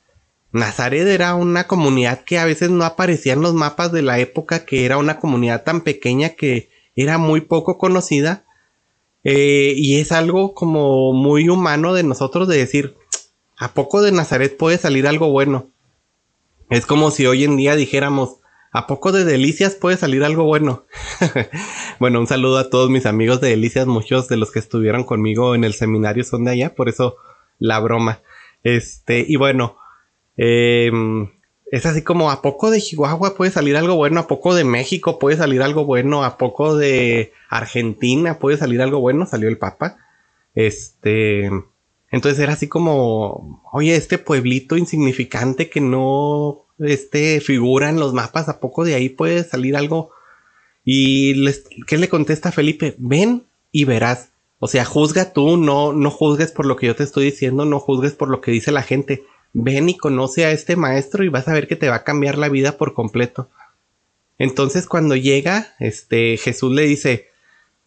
Nazaret 0.52 1.06
era 1.06 1.34
una 1.34 1.66
comunidad 1.66 2.24
que 2.24 2.38
a 2.38 2.44
veces 2.44 2.70
no 2.70 2.84
aparecía 2.84 3.32
en 3.32 3.40
los 3.40 3.54
mapas 3.54 3.90
de 3.90 4.02
la 4.02 4.18
época, 4.18 4.64
que 4.64 4.84
era 4.84 4.98
una 4.98 5.18
comunidad 5.18 5.64
tan 5.64 5.80
pequeña 5.80 6.30
que 6.30 6.70
era 6.94 7.18
muy 7.18 7.40
poco 7.40 7.78
conocida, 7.78 8.44
eh, 9.24 9.74
y 9.76 9.98
es 10.00 10.12
algo 10.12 10.54
como 10.54 11.12
muy 11.12 11.48
humano 11.48 11.94
de 11.94 12.02
nosotros 12.02 12.48
de 12.48 12.58
decir, 12.58 12.96
¿A 13.62 13.74
poco 13.74 14.02
de 14.02 14.10
Nazaret 14.10 14.56
puede 14.56 14.76
salir 14.76 15.06
algo 15.06 15.30
bueno? 15.30 15.70
Es 16.68 16.84
como 16.84 17.12
si 17.12 17.26
hoy 17.26 17.44
en 17.44 17.56
día 17.56 17.76
dijéramos, 17.76 18.38
¿a 18.72 18.86
poco 18.86 19.12
de 19.12 19.24
Delicias 19.24 19.74
puede 19.74 19.98
salir 19.98 20.24
algo 20.24 20.44
bueno? 20.44 20.86
bueno, 22.00 22.18
un 22.18 22.26
saludo 22.26 22.58
a 22.58 22.70
todos 22.70 22.88
mis 22.90 23.06
amigos 23.06 23.40
de 23.40 23.50
Delicias, 23.50 23.86
muchos 23.86 24.28
de 24.28 24.38
los 24.38 24.50
que 24.50 24.58
estuvieron 24.58 25.04
conmigo 25.04 25.54
en 25.54 25.64
el 25.64 25.74
seminario 25.74 26.24
son 26.24 26.44
de 26.44 26.52
allá, 26.52 26.74
por 26.74 26.88
eso 26.88 27.16
la 27.58 27.78
broma. 27.80 28.22
Este, 28.62 29.24
y 29.28 29.36
bueno, 29.36 29.76
em, 30.36 31.28
es 31.70 31.84
así 31.84 32.02
como, 32.02 32.30
¿a 32.30 32.40
poco 32.40 32.70
de 32.70 32.80
Chihuahua 32.80 33.34
puede 33.34 33.50
salir 33.50 33.76
algo 33.76 33.94
bueno? 33.94 34.20
¿A 34.20 34.26
poco 34.26 34.54
de 34.54 34.64
México 34.64 35.18
puede 35.18 35.36
salir 35.36 35.62
algo 35.62 35.84
bueno? 35.84 36.24
¿A 36.24 36.38
poco 36.38 36.76
de 36.76 37.32
Argentina 37.50 38.38
puede 38.38 38.56
salir 38.56 38.80
algo 38.80 39.00
bueno? 39.00 39.26
Salió 39.26 39.48
el 39.48 39.58
Papa. 39.58 39.98
Este, 40.54 41.50
entonces 42.10 42.38
era 42.40 42.54
así 42.54 42.68
como, 42.68 43.62
oye, 43.72 43.96
este 43.96 44.18
pueblito 44.18 44.76
insignificante 44.76 45.70
que 45.70 45.80
no 45.80 46.61
este, 46.78 47.40
figura 47.40 47.88
en 47.88 47.98
los 47.98 48.12
mapas, 48.12 48.48
¿a 48.48 48.60
poco 48.60 48.84
de 48.84 48.94
ahí 48.94 49.08
puede 49.08 49.44
salir 49.44 49.76
algo? 49.76 50.10
Y 50.84 51.34
les, 51.34 51.64
¿qué 51.86 51.98
le 51.98 52.08
contesta 52.08 52.52
Felipe? 52.52 52.94
Ven 52.98 53.44
y 53.70 53.84
verás. 53.84 54.30
O 54.58 54.68
sea, 54.68 54.84
juzga 54.84 55.32
tú, 55.32 55.56
no, 55.56 55.92
no 55.92 56.10
juzgues 56.10 56.52
por 56.52 56.66
lo 56.66 56.76
que 56.76 56.86
yo 56.86 56.96
te 56.96 57.02
estoy 57.02 57.26
diciendo, 57.26 57.64
no 57.64 57.80
juzgues 57.80 58.12
por 58.12 58.28
lo 58.28 58.40
que 58.40 58.52
dice 58.52 58.72
la 58.72 58.82
gente. 58.82 59.24
Ven 59.52 59.88
y 59.88 59.96
conoce 59.96 60.44
a 60.44 60.52
este 60.52 60.76
maestro 60.76 61.24
y 61.24 61.28
vas 61.28 61.48
a 61.48 61.52
ver 61.52 61.68
que 61.68 61.76
te 61.76 61.88
va 61.88 61.96
a 61.96 62.04
cambiar 62.04 62.38
la 62.38 62.48
vida 62.48 62.78
por 62.78 62.94
completo. 62.94 63.50
Entonces 64.38 64.86
cuando 64.86 65.14
llega, 65.16 65.74
este, 65.78 66.36
Jesús 66.36 66.72
le 66.72 66.82
dice, 66.82 67.32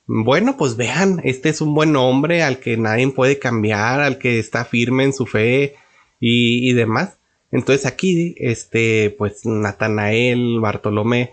bueno, 0.07 0.55
pues 0.57 0.75
vean, 0.75 1.19
este 1.23 1.49
es 1.49 1.61
un 1.61 1.73
buen 1.73 1.95
hombre 1.95 2.43
al 2.43 2.59
que 2.59 2.77
nadie 2.77 3.07
puede 3.09 3.39
cambiar, 3.39 4.01
al 4.01 4.17
que 4.19 4.39
está 4.39 4.63
firme 4.65 5.03
en 5.03 5.13
su 5.13 5.25
fe 5.25 5.75
y, 6.19 6.73
demás. 6.73 7.17
Entonces 7.55 7.85
aquí, 7.85 8.35
este, 8.37 9.15
pues 9.17 9.45
Natanael, 9.45 10.59
Bartolomé, 10.59 11.31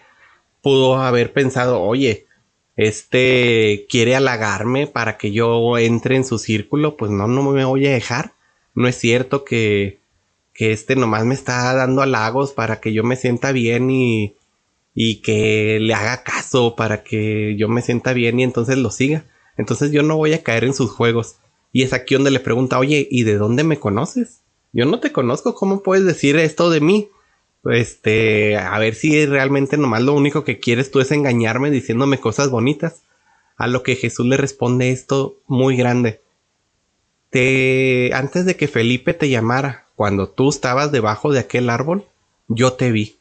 pudo 0.62 0.98
haber 0.98 1.32
pensado, 1.32 1.82
oye, 1.82 2.26
este 2.76 3.86
quiere 3.90 4.14
halagarme 4.14 4.86
para 4.86 5.18
que 5.18 5.32
yo 5.32 5.76
entre 5.78 6.14
en 6.14 6.24
su 6.24 6.38
círculo, 6.38 6.96
pues 6.96 7.10
no, 7.10 7.26
no 7.26 7.50
me 7.50 7.64
voy 7.64 7.88
a 7.88 7.92
dejar. 7.92 8.34
No 8.72 8.86
es 8.86 8.96
cierto 8.96 9.44
que, 9.44 9.98
que 10.54 10.70
este 10.70 10.94
nomás 10.94 11.24
me 11.24 11.34
está 11.34 11.74
dando 11.74 12.02
halagos 12.02 12.52
para 12.52 12.80
que 12.80 12.92
yo 12.92 13.02
me 13.02 13.16
sienta 13.16 13.50
bien 13.50 13.90
y, 13.90 14.36
y 14.94 15.22
que 15.22 15.78
le 15.80 15.92
haga 15.92 16.22
caso 16.22 16.76
para 16.76 17.02
que 17.02 17.56
yo 17.56 17.68
me 17.68 17.82
sienta 17.82 18.12
bien 18.12 18.38
y 18.38 18.44
entonces 18.44 18.78
lo 18.78 18.92
siga. 18.92 19.24
Entonces 19.56 19.90
yo 19.90 20.04
no 20.04 20.16
voy 20.16 20.34
a 20.34 20.44
caer 20.44 20.62
en 20.62 20.74
sus 20.74 20.92
juegos. 20.92 21.38
Y 21.72 21.82
es 21.82 21.92
aquí 21.92 22.14
donde 22.14 22.30
le 22.30 22.38
pregunta, 22.38 22.78
oye, 22.78 23.08
¿y 23.10 23.24
de 23.24 23.38
dónde 23.38 23.64
me 23.64 23.80
conoces? 23.80 24.41
Yo 24.72 24.86
no 24.86 25.00
te 25.00 25.12
conozco, 25.12 25.54
¿cómo 25.54 25.82
puedes 25.82 26.04
decir 26.04 26.36
esto 26.36 26.70
de 26.70 26.80
mí? 26.80 27.10
Este, 27.64 28.56
a 28.56 28.78
ver 28.78 28.94
si 28.94 29.26
realmente 29.26 29.76
nomás 29.76 30.02
lo 30.02 30.14
único 30.14 30.44
que 30.44 30.58
quieres 30.58 30.90
tú 30.90 31.00
es 31.00 31.10
engañarme 31.12 31.70
diciéndome 31.70 32.18
cosas 32.18 32.50
bonitas. 32.50 33.02
A 33.56 33.66
lo 33.66 33.82
que 33.82 33.96
Jesús 33.96 34.26
le 34.26 34.36
responde 34.36 34.90
esto 34.90 35.36
muy 35.46 35.76
grande. 35.76 36.22
Te, 37.30 38.10
antes 38.14 38.44
de 38.44 38.56
que 38.56 38.66
Felipe 38.66 39.14
te 39.14 39.28
llamara, 39.28 39.86
cuando 39.94 40.28
tú 40.28 40.48
estabas 40.48 40.90
debajo 40.90 41.32
de 41.32 41.40
aquel 41.40 41.70
árbol, 41.70 42.06
yo 42.48 42.72
te 42.72 42.90
vi. 42.90 43.16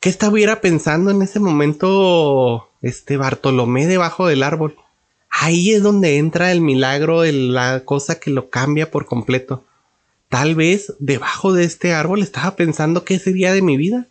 ¿Qué 0.00 0.08
estuviera 0.08 0.60
pensando 0.60 1.10
en 1.10 1.22
ese 1.22 1.40
momento 1.40 2.68
este 2.82 3.16
Bartolomé 3.16 3.86
debajo 3.86 4.26
del 4.26 4.42
árbol? 4.42 4.76
Ahí 5.30 5.72
es 5.72 5.82
donde 5.82 6.16
entra 6.16 6.50
el 6.52 6.60
milagro, 6.60 7.22
la 7.24 7.84
cosa 7.84 8.18
que 8.18 8.30
lo 8.30 8.48
cambia 8.48 8.90
por 8.90 9.06
completo. 9.06 9.64
Tal 10.28 10.54
vez 10.54 10.94
debajo 10.98 11.52
de 11.52 11.64
este 11.64 11.92
árbol 11.92 12.22
estaba 12.22 12.54
pensando 12.56 13.04
qué 13.04 13.18
sería 13.18 13.52
de 13.52 13.62
mi 13.62 13.76
vida, 13.76 14.08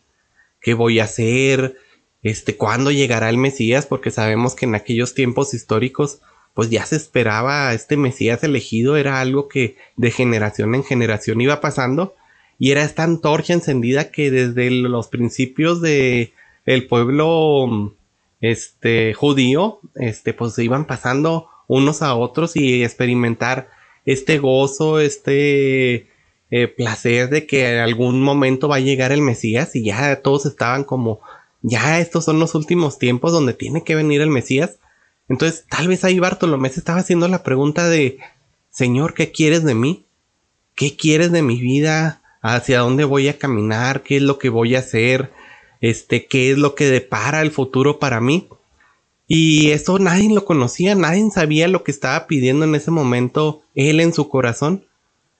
qué 0.62 0.74
voy 0.74 1.00
a 1.00 1.03
hacer, 1.03 1.77
este, 2.24 2.55
cuándo 2.57 2.91
llegará 2.91 3.29
el 3.29 3.38
Mesías, 3.38 3.86
porque 3.86 4.12
sabemos 4.12 4.55
que 4.55 4.65
en 4.65 4.75
aquellos 4.75 5.13
tiempos 5.13 5.53
históricos, 5.53 6.21
pues 6.53 6.69
ya 6.69 6.86
se 6.86 6.95
esperaba 6.95 7.74
este 7.74 7.97
Mesías 7.97 8.43
elegido, 8.43 8.97
era 8.97 9.21
algo 9.21 9.47
que 9.47 9.77
de 9.95 10.09
generación 10.12 10.74
en 10.74 10.83
generación 10.83 11.39
iba 11.39 11.62
pasando, 11.62 12.15
y 12.57 12.71
era 12.71 12.83
esta 12.83 13.03
antorcha 13.03 13.53
encendida 13.53 14.09
que 14.09 14.31
desde 14.31 14.71
los 14.71 15.07
principios 15.07 15.81
de 15.81 16.33
el 16.65 16.88
pueblo 16.88 17.93
este 18.41 19.13
judío, 19.13 19.79
este, 19.95 20.33
pues 20.33 20.53
se 20.53 20.63
iban 20.63 20.86
pasando 20.86 21.50
unos 21.67 22.01
a 22.01 22.15
otros 22.15 22.55
y 22.55 22.83
experimentar 22.83 23.69
este 24.07 24.39
gozo, 24.39 24.99
este 24.99 26.07
eh, 26.49 26.67
placer 26.69 27.29
de 27.29 27.45
que 27.45 27.69
en 27.69 27.79
algún 27.79 28.21
momento 28.21 28.69
va 28.69 28.77
a 28.77 28.79
llegar 28.79 29.11
el 29.11 29.21
Mesías 29.21 29.75
y 29.75 29.83
ya 29.83 30.21
todos 30.21 30.45
estaban 30.45 30.85
como, 30.85 31.19
ya 31.61 31.99
estos 31.99 32.23
son 32.23 32.39
los 32.39 32.55
últimos 32.55 32.99
tiempos 32.99 33.33
donde 33.33 33.53
tiene 33.53 33.83
que 33.83 33.95
venir 33.95 34.21
el 34.21 34.29
Mesías. 34.29 34.79
Entonces 35.27 35.65
tal 35.69 35.89
vez 35.89 36.05
ahí 36.05 36.19
Bartolomé 36.19 36.69
se 36.69 36.79
estaba 36.79 36.99
haciendo 36.99 37.27
la 37.27 37.43
pregunta 37.43 37.89
de, 37.89 38.17
Señor, 38.69 39.13
¿qué 39.13 39.33
quieres 39.33 39.65
de 39.65 39.75
mí? 39.75 40.05
¿Qué 40.73 40.95
quieres 40.95 41.33
de 41.33 41.41
mi 41.41 41.59
vida? 41.59 42.21
¿Hacia 42.41 42.79
dónde 42.79 43.03
voy 43.03 43.27
a 43.27 43.37
caminar? 43.37 44.03
¿Qué 44.03 44.15
es 44.17 44.21
lo 44.21 44.39
que 44.39 44.47
voy 44.47 44.75
a 44.75 44.79
hacer? 44.79 45.33
Este, 45.81 46.27
¿qué 46.27 46.51
es 46.51 46.57
lo 46.57 46.75
que 46.75 46.85
depara 46.85 47.41
el 47.41 47.51
futuro 47.51 47.99
para 47.99 48.21
mí? 48.21 48.47
Y 49.27 49.72
eso 49.72 50.00
nadie 50.00 50.34
lo 50.34 50.46
conocía, 50.46 50.96
nadie 50.96 51.29
sabía 51.31 51.67
lo 51.67 51.84
que 51.84 51.91
estaba 51.91 52.27
pidiendo 52.27 52.63
en 52.63 52.75
ese 52.75 52.91
momento 52.91 53.62
él 53.75 54.00
en 54.00 54.13
su 54.13 54.29
corazón. 54.29 54.86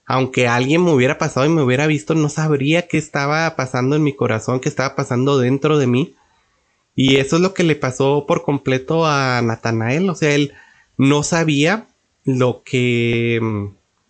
Aunque 0.06 0.48
alguien 0.48 0.84
me 0.84 0.92
hubiera 0.92 1.18
pasado 1.18 1.46
y 1.46 1.50
me 1.50 1.62
hubiera 1.62 1.88
visto, 1.88 2.14
no 2.14 2.30
sabría 2.30 2.88
qué 2.88 2.98
estaba 2.98 3.56
pasando 3.56 3.96
en 3.96 4.04
mi 4.04 4.14
corazón, 4.14 4.60
qué 4.60 4.70
estaba 4.70 4.96
pasando 4.96 5.38
dentro 5.38 5.78
de 5.78 5.88
mí. 5.88 6.16
Y 6.96 7.18
eso 7.18 7.38
es 7.38 7.42
lo 7.42 7.54
que 7.54 7.64
le 7.64 7.76
pasó 7.76 8.26
por 8.28 8.44
completo 8.44 9.06
a 9.06 9.42
Natanael. 9.42 10.10
O 10.10 10.16
sea, 10.16 10.34
él 10.34 10.54
no 10.98 11.24
sabía 11.24 11.88
lo 12.26 12.64
que... 12.64 13.40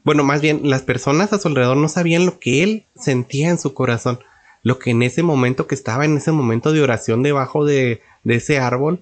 Bueno, 0.03 0.23
más 0.23 0.41
bien, 0.41 0.61
las 0.69 0.83
personas 0.83 1.33
a 1.33 1.39
su 1.39 1.49
alrededor 1.49 1.77
no 1.77 1.89
sabían 1.89 2.25
lo 2.25 2.39
que 2.39 2.63
él 2.63 2.85
sentía 2.95 3.49
en 3.49 3.59
su 3.59 3.73
corazón. 3.73 4.19
Lo 4.63 4.79
que 4.79 4.91
en 4.91 5.03
ese 5.03 5.21
momento 5.21 5.67
que 5.67 5.75
estaba 5.75 6.05
en 6.05 6.17
ese 6.17 6.31
momento 6.31 6.71
de 6.71 6.81
oración 6.81 7.23
debajo 7.23 7.65
de, 7.65 8.01
de 8.23 8.35
ese 8.35 8.59
árbol, 8.59 9.01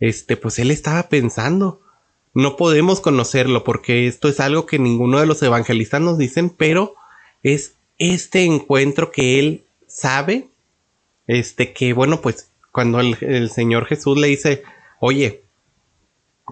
este, 0.00 0.36
pues 0.36 0.58
él 0.58 0.70
estaba 0.70 1.08
pensando. 1.08 1.80
No 2.32 2.56
podemos 2.56 3.00
conocerlo 3.00 3.64
porque 3.64 4.06
esto 4.06 4.28
es 4.28 4.40
algo 4.40 4.66
que 4.66 4.78
ninguno 4.78 5.20
de 5.20 5.26
los 5.26 5.42
evangelistas 5.42 6.00
nos 6.00 6.18
dicen, 6.18 6.50
pero 6.50 6.94
es 7.42 7.74
este 7.98 8.44
encuentro 8.44 9.12
que 9.12 9.38
él 9.38 9.64
sabe, 9.86 10.48
este, 11.26 11.72
que 11.72 11.92
bueno, 11.92 12.20
pues 12.20 12.50
cuando 12.72 12.98
el, 13.00 13.50
Señor 13.50 13.86
Jesús 13.86 14.18
le 14.18 14.26
dice, 14.26 14.64
oye, 14.98 15.44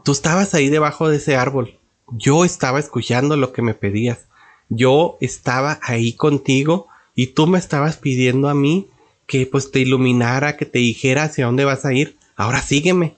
tú 0.05 0.13
estabas 0.13 0.55
ahí 0.55 0.69
debajo 0.69 1.09
de 1.09 1.17
ese 1.17 1.37
árbol, 1.37 1.79
yo 2.13 2.45
estaba 2.45 2.79
escuchando 2.79 3.37
lo 3.37 3.53
que 3.53 3.63
me 3.63 3.75
pedías, 3.75 4.29
yo 4.69 5.17
estaba 5.21 5.81
ahí 5.83 6.13
contigo 6.13 6.87
y 7.17 7.29
tú 7.29 7.47
me 7.47 7.59
estabas 7.59 7.97
pidiendo 7.97 8.49
a 8.49 8.55
mí 8.55 8.89
que 9.27 9.47
pues 9.47 9.71
te 9.73 9.81
iluminara, 9.81 10.57
que 10.57 10.67
te 10.67 10.79
dijera 10.79 11.25
hacia 11.25 11.47
dónde 11.47 11.65
vas 11.65 11.85
a 11.85 11.93
ir, 11.93 12.17
ahora 12.37 12.63
sígueme. 12.63 13.17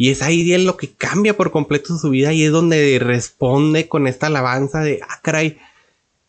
Y 0.00 0.10
es 0.10 0.22
ahí 0.22 0.56
lo 0.58 0.76
que 0.76 0.92
cambia 0.92 1.36
por 1.36 1.50
completo 1.50 1.98
su 1.98 2.10
vida 2.10 2.32
y 2.32 2.44
es 2.44 2.52
donde 2.52 3.00
responde 3.00 3.88
con 3.88 4.06
esta 4.06 4.28
alabanza 4.28 4.80
de, 4.80 5.00
ah, 5.02 5.18
caray, 5.22 5.58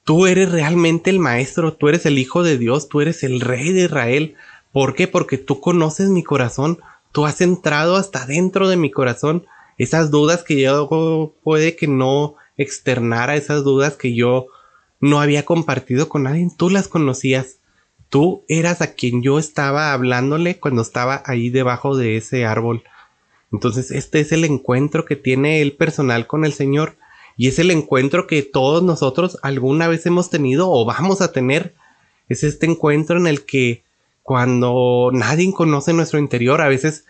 tú 0.04 0.26
eres 0.26 0.52
realmente 0.52 1.12
el 1.12 1.20
maestro, 1.20 1.74
tú 1.74 1.88
eres 1.88 2.08
el 2.08 2.18
hijo 2.18 2.42
de 2.42 2.58
Dios, 2.58 2.90
tú 2.90 3.00
eres 3.00 3.24
el 3.24 3.42
rey 3.42 3.72
de 3.72 3.84
Israel. 3.84 4.36
¿Por 4.72 4.96
qué? 4.96 5.08
Porque 5.08 5.38
tú 5.38 5.62
conoces 5.62 6.10
mi 6.10 6.24
corazón, 6.24 6.80
tú 7.12 7.28
has 7.28 7.42
entrado 7.42 7.96
hasta 7.96 8.26
dentro 8.26 8.68
de 8.70 8.76
mi 8.76 8.90
corazón. 8.90 9.46
Esas 9.78 10.10
dudas 10.10 10.44
que 10.44 10.60
yo 10.60 11.36
puede 11.44 11.76
que 11.76 11.88
no 11.88 12.36
externara, 12.58 13.36
esas 13.36 13.64
dudas 13.64 13.98
que 13.98 14.16
yo 14.16 14.48
no 15.00 15.22
había 15.22 15.46
compartido 15.46 16.10
con 16.10 16.24
nadie, 16.24 16.50
tú 16.58 16.72
las 16.72 16.88
conocías. 16.88 17.58
Tú 18.10 18.44
eras 18.48 18.82
a 18.82 18.96
quien 18.96 19.22
yo 19.22 19.38
estaba 19.38 19.94
hablándole 19.94 20.58
cuando 20.58 20.82
estaba 20.82 21.22
ahí 21.28 21.52
debajo 21.52 21.96
de 21.96 22.18
ese 22.18 22.48
árbol. 22.48 22.82
Entonces, 23.52 23.92
este 23.92 24.20
es 24.20 24.32
el 24.32 24.46
encuentro 24.46 25.06
que 25.06 25.16
tiene 25.16 25.62
el 25.62 25.74
personal 25.76 26.28
con 26.28 26.46
el 26.46 26.54
Señor 26.54 26.98
y 27.36 27.48
es 27.48 27.58
el 27.58 27.72
encuentro 27.72 28.28
que 28.28 28.44
todos 28.44 28.84
nosotros 28.84 29.38
alguna 29.42 29.88
vez 29.88 30.06
hemos 30.06 30.30
tenido 30.30 30.70
o 30.70 30.86
vamos 30.86 31.22
a 31.22 31.32
tener. 31.32 31.74
Es 32.28 32.44
este 32.44 32.66
encuentro 32.66 33.18
en 33.18 33.28
el 33.28 33.46
que 33.46 33.84
cuando 34.24 35.10
nadie 35.14 35.52
conoce 35.54 35.94
nuestro 35.94 36.20
interior, 36.20 36.62
a 36.62 36.68
veces 36.68 37.06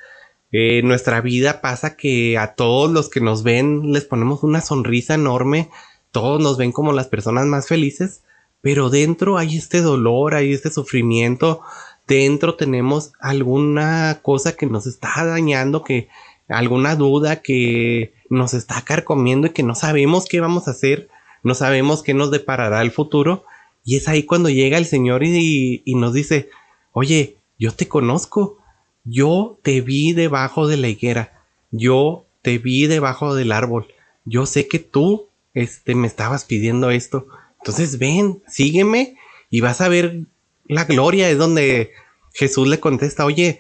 eh, 0.52 0.82
nuestra 0.84 1.22
vida 1.22 1.62
pasa 1.62 1.96
que 1.96 2.38
a 2.38 2.56
todos 2.56 2.92
los 2.92 3.10
que 3.10 3.22
nos 3.22 3.44
ven 3.44 3.92
les 3.92 4.06
ponemos 4.06 4.44
una 4.44 4.62
sonrisa 4.62 5.16
enorme, 5.16 5.70
todos 6.12 6.42
nos 6.42 6.58
ven 6.58 6.72
como 6.72 6.94
las 6.94 7.08
personas 7.08 7.46
más 7.46 7.68
felices, 7.68 8.22
pero 8.62 8.90
dentro 8.90 9.38
hay 9.38 9.58
este 9.58 9.82
dolor, 9.82 10.34
hay 10.34 10.54
este 10.54 10.72
sufrimiento, 10.72 11.62
dentro 12.08 12.56
tenemos 12.56 13.14
alguna 13.20 14.20
cosa 14.22 14.56
que 14.56 14.66
nos 14.66 14.88
está 14.88 15.24
dañando, 15.26 15.84
que 15.84 16.10
alguna 16.50 16.96
duda 16.96 17.42
que 17.42 18.14
nos 18.30 18.54
está 18.54 18.82
carcomiendo 18.82 19.48
y 19.48 19.52
que 19.52 19.64
no 19.64 19.76
sabemos 19.76 20.26
qué 20.26 20.40
vamos 20.40 20.68
a 20.68 20.72
hacer, 20.72 21.10
no 21.44 21.56
sabemos 21.56 22.04
qué 22.04 22.14
nos 22.14 22.32
deparará 22.32 22.82
el 22.82 22.92
futuro. 22.92 23.46
Y 23.86 23.96
es 23.96 24.08
ahí 24.08 24.24
cuando 24.24 24.50
llega 24.50 24.78
el 24.78 24.86
Señor 24.86 25.24
y, 25.24 25.82
y 25.86 25.96
nos 25.96 26.14
dice, 26.14 26.50
oye, 26.92 27.38
yo 27.58 27.72
te 27.72 27.88
conozco, 27.88 28.58
yo 29.04 29.58
te 29.64 29.82
vi 29.82 30.14
debajo 30.14 30.68
de 30.68 30.78
la 30.78 30.90
higuera, 30.90 31.44
yo 31.72 32.26
te 32.42 32.58
vi 32.58 32.88
debajo 32.88 33.36
del 33.36 33.52
árbol, 33.52 33.88
yo 34.26 34.46
sé 34.46 34.68
que 34.68 34.80
tú 34.80 35.30
este, 35.54 35.96
me 35.96 36.08
estabas 36.08 36.46
pidiendo 36.46 36.92
esto. 36.92 37.28
Entonces 37.60 37.98
ven, 37.98 38.42
sígueme 38.48 39.18
y 39.50 39.62
vas 39.62 39.82
a 39.82 39.90
ver 39.90 40.22
la 40.66 40.86
gloria. 40.86 41.30
Es 41.30 41.38
donde 41.38 41.92
Jesús 42.34 42.68
le 42.68 42.80
contesta, 42.80 43.26
oye, 43.26 43.60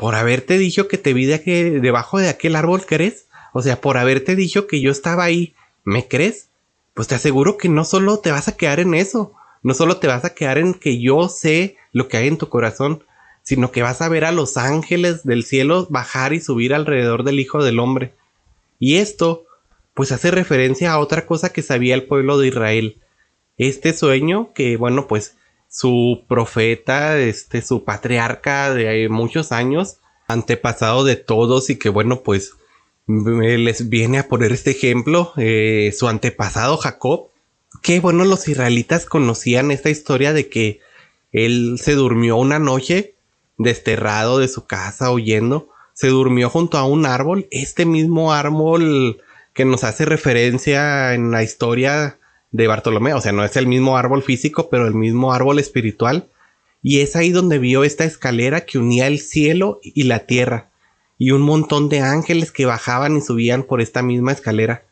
por 0.00 0.14
haberte 0.14 0.56
dicho 0.56 0.88
que 0.88 0.96
te 0.96 1.12
vi 1.12 1.26
de 1.26 1.78
debajo 1.82 2.18
de 2.18 2.30
aquel 2.30 2.56
árbol, 2.56 2.86
¿crees? 2.86 3.26
O 3.52 3.60
sea, 3.60 3.82
por 3.82 3.98
haberte 3.98 4.34
dicho 4.34 4.66
que 4.66 4.80
yo 4.80 4.90
estaba 4.90 5.24
ahí, 5.24 5.54
¿me 5.84 6.08
crees? 6.08 6.48
Pues 6.94 7.06
te 7.06 7.16
aseguro 7.16 7.58
que 7.58 7.68
no 7.68 7.84
solo 7.84 8.18
te 8.18 8.30
vas 8.30 8.48
a 8.48 8.56
quedar 8.56 8.80
en 8.80 8.94
eso, 8.94 9.34
no 9.62 9.74
solo 9.74 9.98
te 9.98 10.06
vas 10.06 10.24
a 10.24 10.32
quedar 10.32 10.56
en 10.56 10.72
que 10.72 11.02
yo 11.02 11.28
sé 11.28 11.76
lo 11.92 12.08
que 12.08 12.16
hay 12.16 12.28
en 12.28 12.38
tu 12.38 12.48
corazón, 12.48 13.04
sino 13.42 13.72
que 13.72 13.82
vas 13.82 14.00
a 14.00 14.08
ver 14.08 14.24
a 14.24 14.32
los 14.32 14.56
ángeles 14.56 15.22
del 15.24 15.44
cielo 15.44 15.86
bajar 15.90 16.32
y 16.32 16.40
subir 16.40 16.72
alrededor 16.72 17.22
del 17.22 17.38
Hijo 17.38 17.62
del 17.62 17.78
Hombre. 17.78 18.14
Y 18.78 18.96
esto, 18.96 19.44
pues 19.92 20.12
hace 20.12 20.30
referencia 20.30 20.92
a 20.92 20.98
otra 20.98 21.26
cosa 21.26 21.52
que 21.52 21.60
sabía 21.60 21.94
el 21.94 22.04
pueblo 22.04 22.38
de 22.38 22.48
Israel. 22.48 23.02
Este 23.58 23.92
sueño 23.92 24.54
que, 24.54 24.78
bueno, 24.78 25.06
pues 25.08 25.36
su 25.70 26.24
profeta, 26.28 27.18
este, 27.18 27.62
su 27.62 27.84
patriarca 27.84 28.74
de 28.74 29.08
muchos 29.08 29.52
años, 29.52 29.98
antepasado 30.26 31.04
de 31.04 31.16
todos 31.16 31.70
y 31.70 31.76
que 31.76 31.88
bueno, 31.88 32.22
pues 32.22 32.54
les 33.06 33.88
viene 33.88 34.18
a 34.18 34.28
poner 34.28 34.52
este 34.52 34.72
ejemplo, 34.72 35.32
eh, 35.36 35.94
su 35.96 36.08
antepasado 36.08 36.76
Jacob, 36.76 37.28
que 37.82 38.00
bueno, 38.00 38.24
los 38.24 38.48
israelitas 38.48 39.06
conocían 39.06 39.70
esta 39.70 39.90
historia 39.90 40.32
de 40.32 40.48
que 40.48 40.80
él 41.32 41.78
se 41.80 41.94
durmió 41.94 42.36
una 42.36 42.58
noche 42.58 43.14
desterrado 43.56 44.38
de 44.38 44.48
su 44.48 44.66
casa 44.66 45.12
huyendo, 45.12 45.68
se 45.92 46.08
durmió 46.08 46.50
junto 46.50 46.78
a 46.78 46.84
un 46.84 47.06
árbol, 47.06 47.46
este 47.52 47.86
mismo 47.86 48.32
árbol 48.32 49.22
que 49.52 49.64
nos 49.64 49.84
hace 49.84 50.04
referencia 50.04 51.14
en 51.14 51.30
la 51.30 51.42
historia 51.42 52.19
de 52.50 52.66
Bartolomé, 52.66 53.14
o 53.14 53.20
sea, 53.20 53.32
no 53.32 53.44
es 53.44 53.56
el 53.56 53.66
mismo 53.66 53.96
árbol 53.96 54.22
físico, 54.22 54.68
pero 54.70 54.86
el 54.86 54.94
mismo 54.94 55.32
árbol 55.32 55.58
espiritual. 55.58 56.28
Y 56.82 57.00
es 57.00 57.14
ahí 57.14 57.30
donde 57.30 57.58
vio 57.58 57.84
esta 57.84 58.04
escalera 58.04 58.64
que 58.64 58.78
unía 58.78 59.06
el 59.06 59.20
cielo 59.20 59.80
y 59.82 60.04
la 60.04 60.20
tierra, 60.20 60.70
y 61.18 61.32
un 61.32 61.42
montón 61.42 61.88
de 61.88 62.00
ángeles 62.00 62.52
que 62.52 62.66
bajaban 62.66 63.16
y 63.16 63.20
subían 63.20 63.64
por 63.64 63.80
esta 63.80 64.02
misma 64.02 64.32
escalera. 64.32 64.84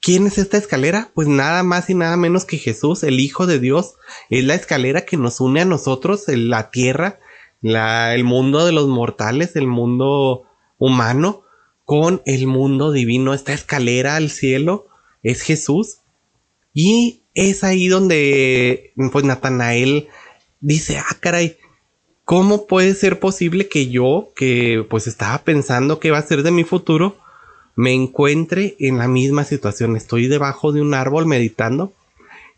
¿Quién 0.00 0.26
es 0.26 0.36
esta 0.36 0.58
escalera? 0.58 1.12
Pues 1.14 1.28
nada 1.28 1.62
más 1.62 1.88
y 1.88 1.94
nada 1.94 2.16
menos 2.16 2.44
que 2.44 2.58
Jesús, 2.58 3.04
el 3.04 3.20
Hijo 3.20 3.46
de 3.46 3.60
Dios. 3.60 3.94
Es 4.30 4.42
la 4.42 4.56
escalera 4.56 5.02
que 5.02 5.16
nos 5.16 5.40
une 5.40 5.60
a 5.60 5.64
nosotros, 5.64 6.24
la 6.26 6.72
tierra, 6.72 7.20
el 7.62 8.24
mundo 8.24 8.66
de 8.66 8.72
los 8.72 8.88
mortales, 8.88 9.54
el 9.54 9.68
mundo 9.68 10.42
humano, 10.78 11.44
con 11.84 12.20
el 12.26 12.48
mundo 12.48 12.90
divino. 12.90 13.32
Esta 13.32 13.52
escalera 13.52 14.16
al 14.16 14.30
cielo 14.30 14.88
es 15.22 15.42
Jesús. 15.42 15.98
Y 16.74 17.22
es 17.34 17.64
ahí 17.64 17.88
donde, 17.88 18.92
pues 19.10 19.24
Natanael 19.24 20.08
dice, 20.60 20.98
ah, 20.98 21.16
caray, 21.20 21.56
¿cómo 22.24 22.66
puede 22.66 22.94
ser 22.94 23.18
posible 23.20 23.68
que 23.68 23.88
yo, 23.90 24.32
que 24.34 24.86
pues 24.88 25.06
estaba 25.06 25.38
pensando 25.38 26.00
qué 26.00 26.10
va 26.10 26.18
a 26.18 26.26
ser 26.26 26.42
de 26.42 26.50
mi 26.50 26.64
futuro, 26.64 27.18
me 27.74 27.92
encuentre 27.92 28.76
en 28.78 28.98
la 28.98 29.08
misma 29.08 29.44
situación? 29.44 29.96
Estoy 29.96 30.28
debajo 30.28 30.72
de 30.72 30.80
un 30.80 30.94
árbol 30.94 31.26
meditando 31.26 31.92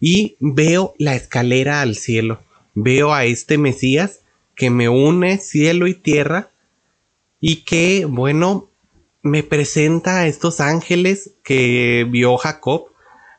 y 0.00 0.36
veo 0.40 0.94
la 0.98 1.14
escalera 1.14 1.80
al 1.80 1.96
cielo. 1.96 2.40
Veo 2.74 3.14
a 3.14 3.24
este 3.24 3.58
Mesías 3.58 4.20
que 4.54 4.70
me 4.70 4.88
une 4.88 5.38
cielo 5.38 5.86
y 5.86 5.94
tierra 5.94 6.50
y 7.40 7.56
que, 7.56 8.04
bueno, 8.04 8.70
me 9.22 9.42
presenta 9.42 10.18
a 10.18 10.26
estos 10.26 10.60
ángeles 10.60 11.32
que 11.42 12.06
vio 12.08 12.36
Jacob, 12.36 12.86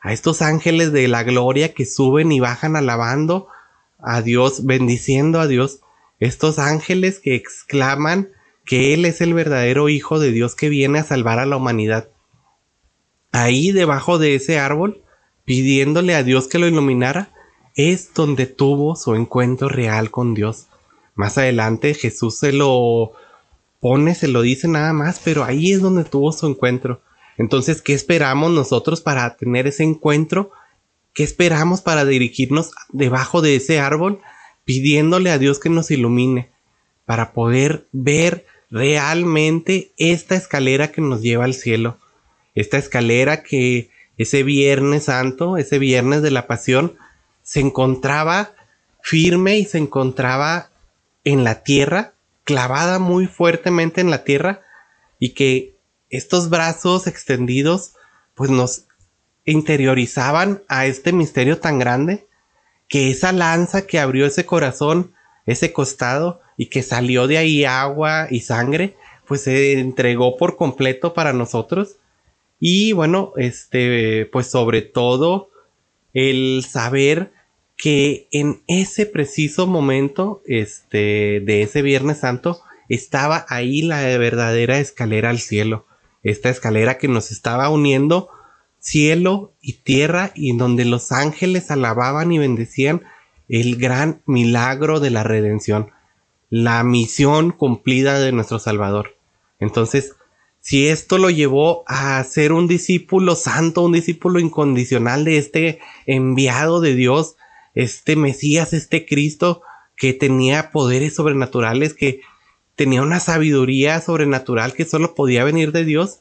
a 0.06 0.12
estos 0.12 0.40
ángeles 0.40 0.92
de 0.92 1.08
la 1.08 1.24
gloria 1.24 1.74
que 1.74 1.84
suben 1.84 2.30
y 2.30 2.38
bajan 2.38 2.76
alabando 2.76 3.48
a 3.98 4.22
Dios, 4.22 4.64
bendiciendo 4.64 5.40
a 5.40 5.48
Dios, 5.48 5.80
estos 6.20 6.60
ángeles 6.60 7.18
que 7.18 7.34
exclaman 7.34 8.28
que 8.64 8.94
Él 8.94 9.04
es 9.04 9.20
el 9.20 9.34
verdadero 9.34 9.88
Hijo 9.88 10.20
de 10.20 10.30
Dios 10.30 10.54
que 10.54 10.68
viene 10.68 11.00
a 11.00 11.04
salvar 11.04 11.40
a 11.40 11.46
la 11.46 11.56
humanidad. 11.56 12.08
Ahí 13.32 13.72
debajo 13.72 14.18
de 14.18 14.36
ese 14.36 14.60
árbol, 14.60 15.02
pidiéndole 15.44 16.14
a 16.14 16.22
Dios 16.22 16.46
que 16.46 16.60
lo 16.60 16.68
iluminara, 16.68 17.30
es 17.74 18.14
donde 18.14 18.46
tuvo 18.46 18.94
su 18.94 19.16
encuentro 19.16 19.68
real 19.68 20.12
con 20.12 20.34
Dios. 20.34 20.68
Más 21.16 21.36
adelante 21.36 21.94
Jesús 21.94 22.38
se 22.38 22.52
lo 22.52 23.10
pone, 23.80 24.14
se 24.14 24.28
lo 24.28 24.42
dice 24.42 24.68
nada 24.68 24.92
más, 24.92 25.20
pero 25.24 25.42
ahí 25.42 25.72
es 25.72 25.80
donde 25.80 26.04
tuvo 26.04 26.30
su 26.30 26.46
encuentro. 26.46 27.00
Entonces, 27.38 27.82
¿qué 27.82 27.92
esperamos 27.92 28.50
nosotros 28.50 29.00
para 29.00 29.36
tener 29.36 29.66
ese 29.66 29.84
encuentro? 29.84 30.50
¿Qué 31.12 31.22
esperamos 31.22 31.80
para 31.80 32.04
dirigirnos 32.04 32.72
debajo 32.90 33.42
de 33.42 33.56
ese 33.56 33.80
árbol 33.80 34.20
pidiéndole 34.64 35.30
a 35.30 35.38
Dios 35.38 35.58
que 35.58 35.68
nos 35.68 35.90
ilumine 35.90 36.50
para 37.04 37.32
poder 37.32 37.86
ver 37.92 38.46
realmente 38.70 39.92
esta 39.96 40.34
escalera 40.34 40.92
que 40.92 41.00
nos 41.00 41.22
lleva 41.22 41.44
al 41.44 41.54
cielo? 41.54 41.98
Esta 42.54 42.78
escalera 42.78 43.42
que 43.42 43.90
ese 44.16 44.42
viernes 44.42 45.04
santo, 45.04 45.56
ese 45.56 45.78
viernes 45.78 46.22
de 46.22 46.30
la 46.30 46.46
pasión, 46.46 46.96
se 47.42 47.60
encontraba 47.60 48.52
firme 49.02 49.58
y 49.58 49.66
se 49.66 49.78
encontraba 49.78 50.70
en 51.22 51.44
la 51.44 51.62
tierra, 51.62 52.14
clavada 52.44 52.98
muy 52.98 53.26
fuertemente 53.26 54.00
en 54.00 54.10
la 54.10 54.24
tierra, 54.24 54.62
y 55.18 55.30
que 55.30 55.75
estos 56.16 56.50
brazos 56.50 57.06
extendidos 57.06 57.94
pues 58.34 58.50
nos 58.50 58.86
interiorizaban 59.44 60.62
a 60.68 60.86
este 60.86 61.12
misterio 61.12 61.58
tan 61.58 61.78
grande, 61.78 62.26
que 62.88 63.10
esa 63.10 63.32
lanza 63.32 63.86
que 63.86 63.98
abrió 63.98 64.26
ese 64.26 64.44
corazón, 64.44 65.12
ese 65.46 65.72
costado, 65.72 66.40
y 66.56 66.66
que 66.66 66.82
salió 66.82 67.26
de 67.26 67.38
ahí 67.38 67.64
agua 67.64 68.28
y 68.30 68.40
sangre, 68.40 68.96
pues 69.26 69.42
se 69.42 69.78
entregó 69.78 70.36
por 70.36 70.56
completo 70.56 71.14
para 71.14 71.32
nosotros. 71.32 71.96
Y 72.58 72.92
bueno, 72.92 73.32
este, 73.36 74.26
pues 74.32 74.46
sobre 74.46 74.82
todo 74.82 75.50
el 76.14 76.64
saber 76.68 77.32
que 77.76 78.26
en 78.30 78.62
ese 78.66 79.04
preciso 79.04 79.66
momento, 79.66 80.42
este, 80.46 81.40
de 81.40 81.62
ese 81.62 81.82
Viernes 81.82 82.20
Santo, 82.20 82.60
estaba 82.88 83.44
ahí 83.48 83.82
la 83.82 84.00
verdadera 84.18 84.78
escalera 84.78 85.30
al 85.30 85.40
cielo. 85.40 85.86
Esta 86.26 86.50
escalera 86.50 86.98
que 86.98 87.06
nos 87.06 87.30
estaba 87.30 87.68
uniendo 87.68 88.28
cielo 88.80 89.52
y 89.60 89.74
tierra 89.74 90.32
y 90.34 90.56
donde 90.56 90.84
los 90.84 91.12
ángeles 91.12 91.70
alababan 91.70 92.32
y 92.32 92.38
bendecían 92.38 93.02
el 93.48 93.76
gran 93.76 94.22
milagro 94.26 94.98
de 94.98 95.10
la 95.10 95.22
redención, 95.22 95.92
la 96.50 96.82
misión 96.82 97.52
cumplida 97.52 98.18
de 98.18 98.32
nuestro 98.32 98.58
Salvador. 98.58 99.14
Entonces, 99.60 100.16
si 100.60 100.88
esto 100.88 101.18
lo 101.18 101.30
llevó 101.30 101.84
a 101.86 102.20
ser 102.24 102.52
un 102.52 102.66
discípulo 102.66 103.36
santo, 103.36 103.82
un 103.82 103.92
discípulo 103.92 104.40
incondicional 104.40 105.24
de 105.24 105.38
este 105.38 105.78
enviado 106.06 106.80
de 106.80 106.96
Dios, 106.96 107.36
este 107.76 108.16
Mesías, 108.16 108.72
este 108.72 109.06
Cristo 109.06 109.62
que 109.94 110.12
tenía 110.12 110.72
poderes 110.72 111.14
sobrenaturales, 111.14 111.94
que 111.94 112.22
tenía 112.76 113.02
una 113.02 113.20
sabiduría 113.20 114.00
sobrenatural 114.00 114.74
que 114.74 114.84
solo 114.84 115.14
podía 115.14 115.44
venir 115.44 115.72
de 115.72 115.84
Dios, 115.84 116.20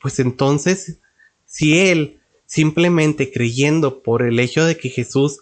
pues 0.00 0.18
entonces, 0.18 0.98
si 1.46 1.78
él 1.78 2.20
simplemente 2.46 3.30
creyendo 3.30 4.02
por 4.02 4.22
el 4.22 4.40
hecho 4.40 4.64
de 4.64 4.76
que 4.76 4.88
Jesús 4.88 5.40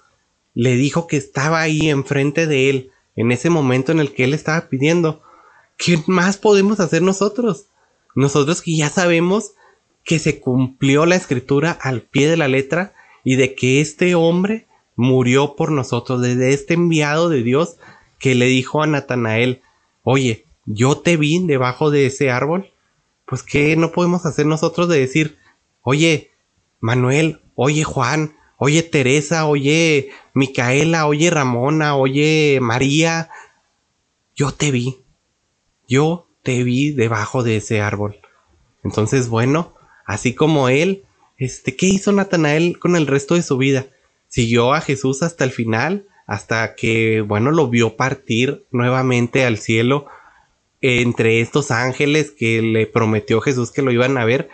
le 0.55 0.77
dijo 0.77 1.07
que 1.07 1.17
estaba 1.17 1.61
ahí 1.61 1.89
enfrente 1.89 2.47
de 2.47 2.71
él, 2.71 2.91
en 3.17 3.33
ese 3.33 3.51
momento 3.51 3.93
en 3.93 4.01
el 4.01 4.13
que 4.13 4.25
él 4.25 4.35
estaba 4.35 4.69
pidiendo, 4.69 5.23
¿qué 5.77 6.03
más 6.07 6.37
podemos 6.37 6.81
hacer 6.81 7.03
nosotros? 7.03 7.67
Nosotros 8.15 8.63
que 8.63 8.77
ya 8.77 8.91
sabemos 8.91 9.53
que 10.05 10.19
se 10.19 10.41
cumplió 10.41 11.07
la 11.07 11.17
escritura 11.17 11.71
al 11.71 12.03
pie 12.03 12.29
de 12.29 12.37
la 12.37 12.49
letra 12.49 12.95
y 13.25 13.37
de 13.37 13.55
que 13.55 13.81
este 13.81 14.15
hombre 14.15 14.67
murió 14.97 15.55
por 15.57 15.71
nosotros, 15.71 16.21
desde 16.21 16.53
este 16.53 16.75
enviado 16.75 17.29
de 17.29 17.43
Dios 17.43 17.77
que 18.19 18.35
le 18.35 18.47
dijo 18.47 18.83
a 18.83 18.87
Natanael, 18.87 19.63
oye, 20.03 20.47
yo 20.67 20.99
te 20.99 21.17
vi 21.17 21.45
debajo 21.47 21.91
de 21.91 22.07
ese 22.07 22.31
árbol, 22.31 22.73
pues 23.27 23.43
qué 23.43 23.77
no 23.77 23.93
podemos 23.93 24.27
hacer 24.27 24.47
nosotros 24.47 24.89
de 24.89 24.99
decir, 24.99 25.39
oye, 25.83 26.31
Manuel, 26.81 27.41
oye 27.55 27.85
Juan, 27.85 28.37
oye 28.59 28.83
Teresa, 28.83 29.47
oye 29.47 30.11
Micaela, 30.35 31.07
oye 31.07 31.31
Ramona, 31.31 31.97
oye 31.97 32.59
María, 32.61 33.31
yo 34.35 34.53
te 34.53 34.71
vi, 34.71 35.03
yo 35.89 36.29
te 36.43 36.63
vi 36.63 36.91
debajo 36.91 37.43
de 37.43 37.57
ese 37.57 37.81
árbol. 37.81 38.21
Entonces, 38.85 39.29
bueno, 39.29 39.75
así 40.05 40.35
como 40.35 40.69
él, 40.69 41.05
este, 41.37 41.77
¿qué 41.77 41.87
hizo 41.87 42.13
Natanael 42.13 42.79
con 42.79 42.97
el 42.97 43.07
resto 43.07 43.35
de 43.35 43.43
su 43.43 43.57
vida? 43.57 43.87
siguió 44.33 44.73
a 44.73 44.81
Jesús 44.81 45.23
hasta 45.23 45.45
el 45.45 45.51
final, 45.51 46.07
hasta 46.27 46.75
que, 46.75 47.21
bueno, 47.21 47.51
lo 47.51 47.69
vio 47.69 47.97
partir 47.97 48.65
nuevamente 48.71 49.45
al 49.45 49.59
cielo 49.59 50.07
entre 50.81 51.41
estos 51.41 51.71
ángeles 51.71 52.33
que 52.33 52.61
le 52.61 52.87
prometió 52.87 53.41
Jesús 53.41 53.71
que 53.71 53.83
lo 53.83 53.93
iban 53.93 54.19
a 54.19 54.25
ver. 54.25 54.51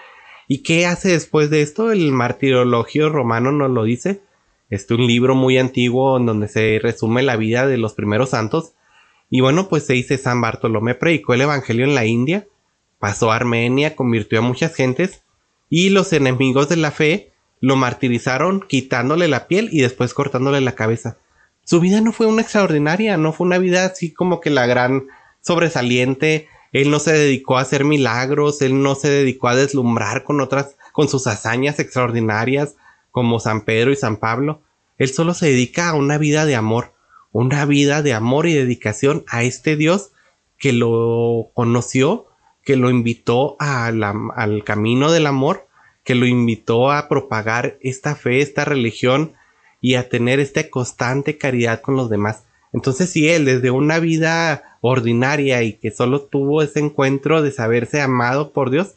¿Y 0.47 0.63
qué 0.63 0.87
hace 0.87 1.11
después 1.11 1.51
de 1.51 1.63
esto? 1.63 1.91
El 1.91 2.13
martirologio 2.13 3.09
romano 3.09 3.53
nos 3.53 3.71
lo 3.71 3.85
dice. 3.85 4.23
Este 4.71 4.95
un 4.95 5.07
libro 5.07 5.35
muy 5.35 5.57
antiguo 5.57 6.19
en 6.19 6.27
donde 6.27 6.49
se 6.49 6.79
resume 6.83 7.23
la 7.23 7.37
vida 7.37 7.67
de 7.67 7.79
los 7.79 7.95
primeros 7.95 8.31
santos. 8.31 8.75
Y 9.31 9.41
bueno, 9.41 9.69
pues 9.69 9.85
se 9.87 9.95
dice 9.95 10.19
San 10.19 10.41
Bartolomé 10.41 10.95
predicó 10.95 11.35
el 11.35 11.43
evangelio 11.43 11.85
en 11.85 11.95
la 11.95 12.07
India, 12.07 12.47
pasó 12.99 13.31
a 13.31 13.37
Armenia, 13.37 13.97
convirtió 13.97 14.39
a 14.39 14.43
muchas 14.43 14.75
gentes 14.75 15.23
y 15.71 15.91
los 15.91 16.13
enemigos 16.13 16.69
de 16.69 16.77
la 16.77 16.91
fe 16.91 17.33
lo 17.61 17.77
martirizaron 17.77 18.61
quitándole 18.61 19.29
la 19.29 19.49
piel 19.49 19.69
y 19.73 19.81
después 19.81 20.15
cortándole 20.15 20.61
la 20.61 20.75
cabeza. 20.75 21.19
Su 21.69 21.81
vida 21.81 22.01
no 22.01 22.13
fue 22.13 22.27
una 22.27 22.41
extraordinaria, 22.41 23.19
no 23.19 23.35
fue 23.35 23.47
una 23.47 23.59
vida 23.59 23.85
así 23.85 24.11
como 24.11 24.41
que 24.41 24.49
la 24.49 24.65
gran 24.65 25.09
sobresaliente. 25.43 26.49
Él 26.73 26.91
no 26.91 26.99
se 26.99 27.13
dedicó 27.13 27.59
a 27.59 27.61
hacer 27.61 27.85
milagros, 27.85 28.63
él 28.63 28.83
no 28.83 28.95
se 28.95 29.11
dedicó 29.11 29.49
a 29.49 29.55
deslumbrar 29.55 30.25
con 30.25 30.41
otras, 30.41 30.77
con 30.93 31.11
sus 31.11 31.27
hazañas 31.27 31.79
extraordinarias 31.79 32.77
como 33.11 33.39
San 33.39 33.67
Pedro 33.67 33.93
y 33.93 33.97
San 33.97 34.17
Pablo. 34.17 34.63
Él 34.97 35.11
solo 35.11 35.35
se 35.35 35.49
dedica 35.49 35.91
a 35.91 35.95
una 35.95 36.17
vida 36.17 36.47
de 36.47 36.57
amor, 36.57 36.95
una 37.33 37.67
vida 37.67 38.01
de 38.01 38.15
amor 38.15 38.47
y 38.47 38.55
dedicación 38.55 39.25
a 39.29 39.43
este 39.43 39.77
Dios 39.77 40.13
que 40.57 40.73
lo 40.73 41.51
conoció, 41.53 42.29
que 42.65 42.77
lo 42.77 42.89
invitó 42.89 43.57
al 43.59 44.65
camino 44.65 45.13
del 45.13 45.27
amor 45.27 45.69
que 46.03 46.15
lo 46.15 46.25
invitó 46.25 46.91
a 46.91 47.07
propagar 47.07 47.77
esta 47.83 48.15
fe, 48.15 48.41
esta 48.41 48.65
religión 48.65 49.35
y 49.81 49.95
a 49.95 50.09
tener 50.09 50.41
esta 50.41 50.69
constante 50.71 51.39
caridad 51.39 51.81
con 51.81 51.97
los 51.97 52.11
demás. 52.11 52.45
Entonces, 52.73 53.11
si 53.11 53.29
él 53.29 53.45
desde 53.45 53.71
una 53.71 53.99
vida 53.99 54.79
ordinaria 54.81 55.63
y 55.63 55.75
que 55.75 55.91
solo 55.91 56.23
tuvo 56.23 56.63
ese 56.63 56.81
encuentro 56.81 57.43
de 57.43 57.53
saberse 57.53 58.01
amado 58.01 58.53
por 58.53 58.71
Dios, 58.71 58.95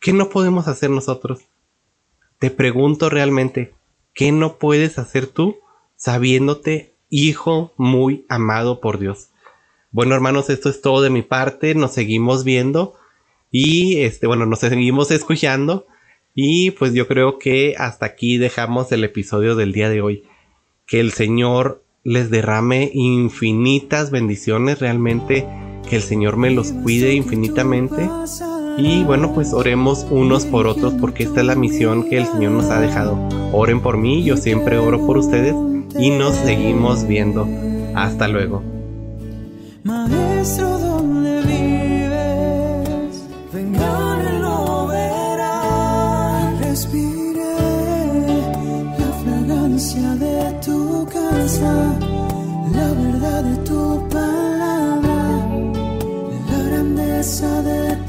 ¿qué 0.00 0.12
no 0.12 0.28
podemos 0.28 0.68
hacer 0.68 0.90
nosotros? 0.90 1.40
Te 2.38 2.50
pregunto 2.50 3.08
realmente, 3.08 3.74
¿qué 4.14 4.30
no 4.32 4.58
puedes 4.58 4.98
hacer 4.98 5.26
tú 5.26 5.56
sabiéndote 5.96 6.94
hijo 7.08 7.72
muy 7.76 8.26
amado 8.28 8.80
por 8.80 8.98
Dios? 8.98 9.30
Bueno, 9.90 10.14
hermanos, 10.14 10.50
esto 10.50 10.68
es 10.68 10.82
todo 10.82 11.00
de 11.00 11.10
mi 11.10 11.22
parte. 11.22 11.74
Nos 11.74 11.92
seguimos 11.92 12.44
viendo 12.44 12.94
y 13.50 14.00
este, 14.02 14.26
bueno, 14.26 14.44
nos 14.46 14.60
seguimos 14.60 15.10
escuchando. 15.10 15.86
Y 16.40 16.70
pues 16.70 16.94
yo 16.94 17.08
creo 17.08 17.40
que 17.40 17.74
hasta 17.78 18.06
aquí 18.06 18.38
dejamos 18.38 18.92
el 18.92 19.02
episodio 19.02 19.56
del 19.56 19.72
día 19.72 19.90
de 19.90 20.02
hoy. 20.02 20.22
Que 20.86 21.00
el 21.00 21.10
Señor 21.10 21.82
les 22.04 22.30
derrame 22.30 22.92
infinitas 22.94 24.12
bendiciones 24.12 24.78
realmente. 24.78 25.44
Que 25.90 25.96
el 25.96 26.02
Señor 26.02 26.36
me 26.36 26.52
los 26.52 26.70
cuide 26.70 27.12
infinitamente. 27.14 28.08
Y 28.76 29.02
bueno, 29.02 29.34
pues 29.34 29.52
oremos 29.52 30.06
unos 30.10 30.46
por 30.46 30.68
otros 30.68 30.94
porque 31.00 31.24
esta 31.24 31.40
es 31.40 31.46
la 31.46 31.56
misión 31.56 32.08
que 32.08 32.18
el 32.18 32.26
Señor 32.26 32.52
nos 32.52 32.66
ha 32.66 32.78
dejado. 32.78 33.18
Oren 33.52 33.80
por 33.80 33.96
mí, 33.98 34.22
yo 34.22 34.36
siempre 34.36 34.78
oro 34.78 35.04
por 35.04 35.18
ustedes 35.18 35.56
y 35.98 36.10
nos 36.10 36.36
seguimos 36.36 37.04
viendo. 37.08 37.48
Hasta 37.96 38.28
luego. 38.28 38.62
La 51.60 52.92
verdad 52.94 53.42
de 53.42 53.56
tu 53.64 54.08
palabra, 54.08 55.22
la 56.50 56.62
grandeza 56.68 57.62
de 57.62 57.96
tu. 58.06 58.07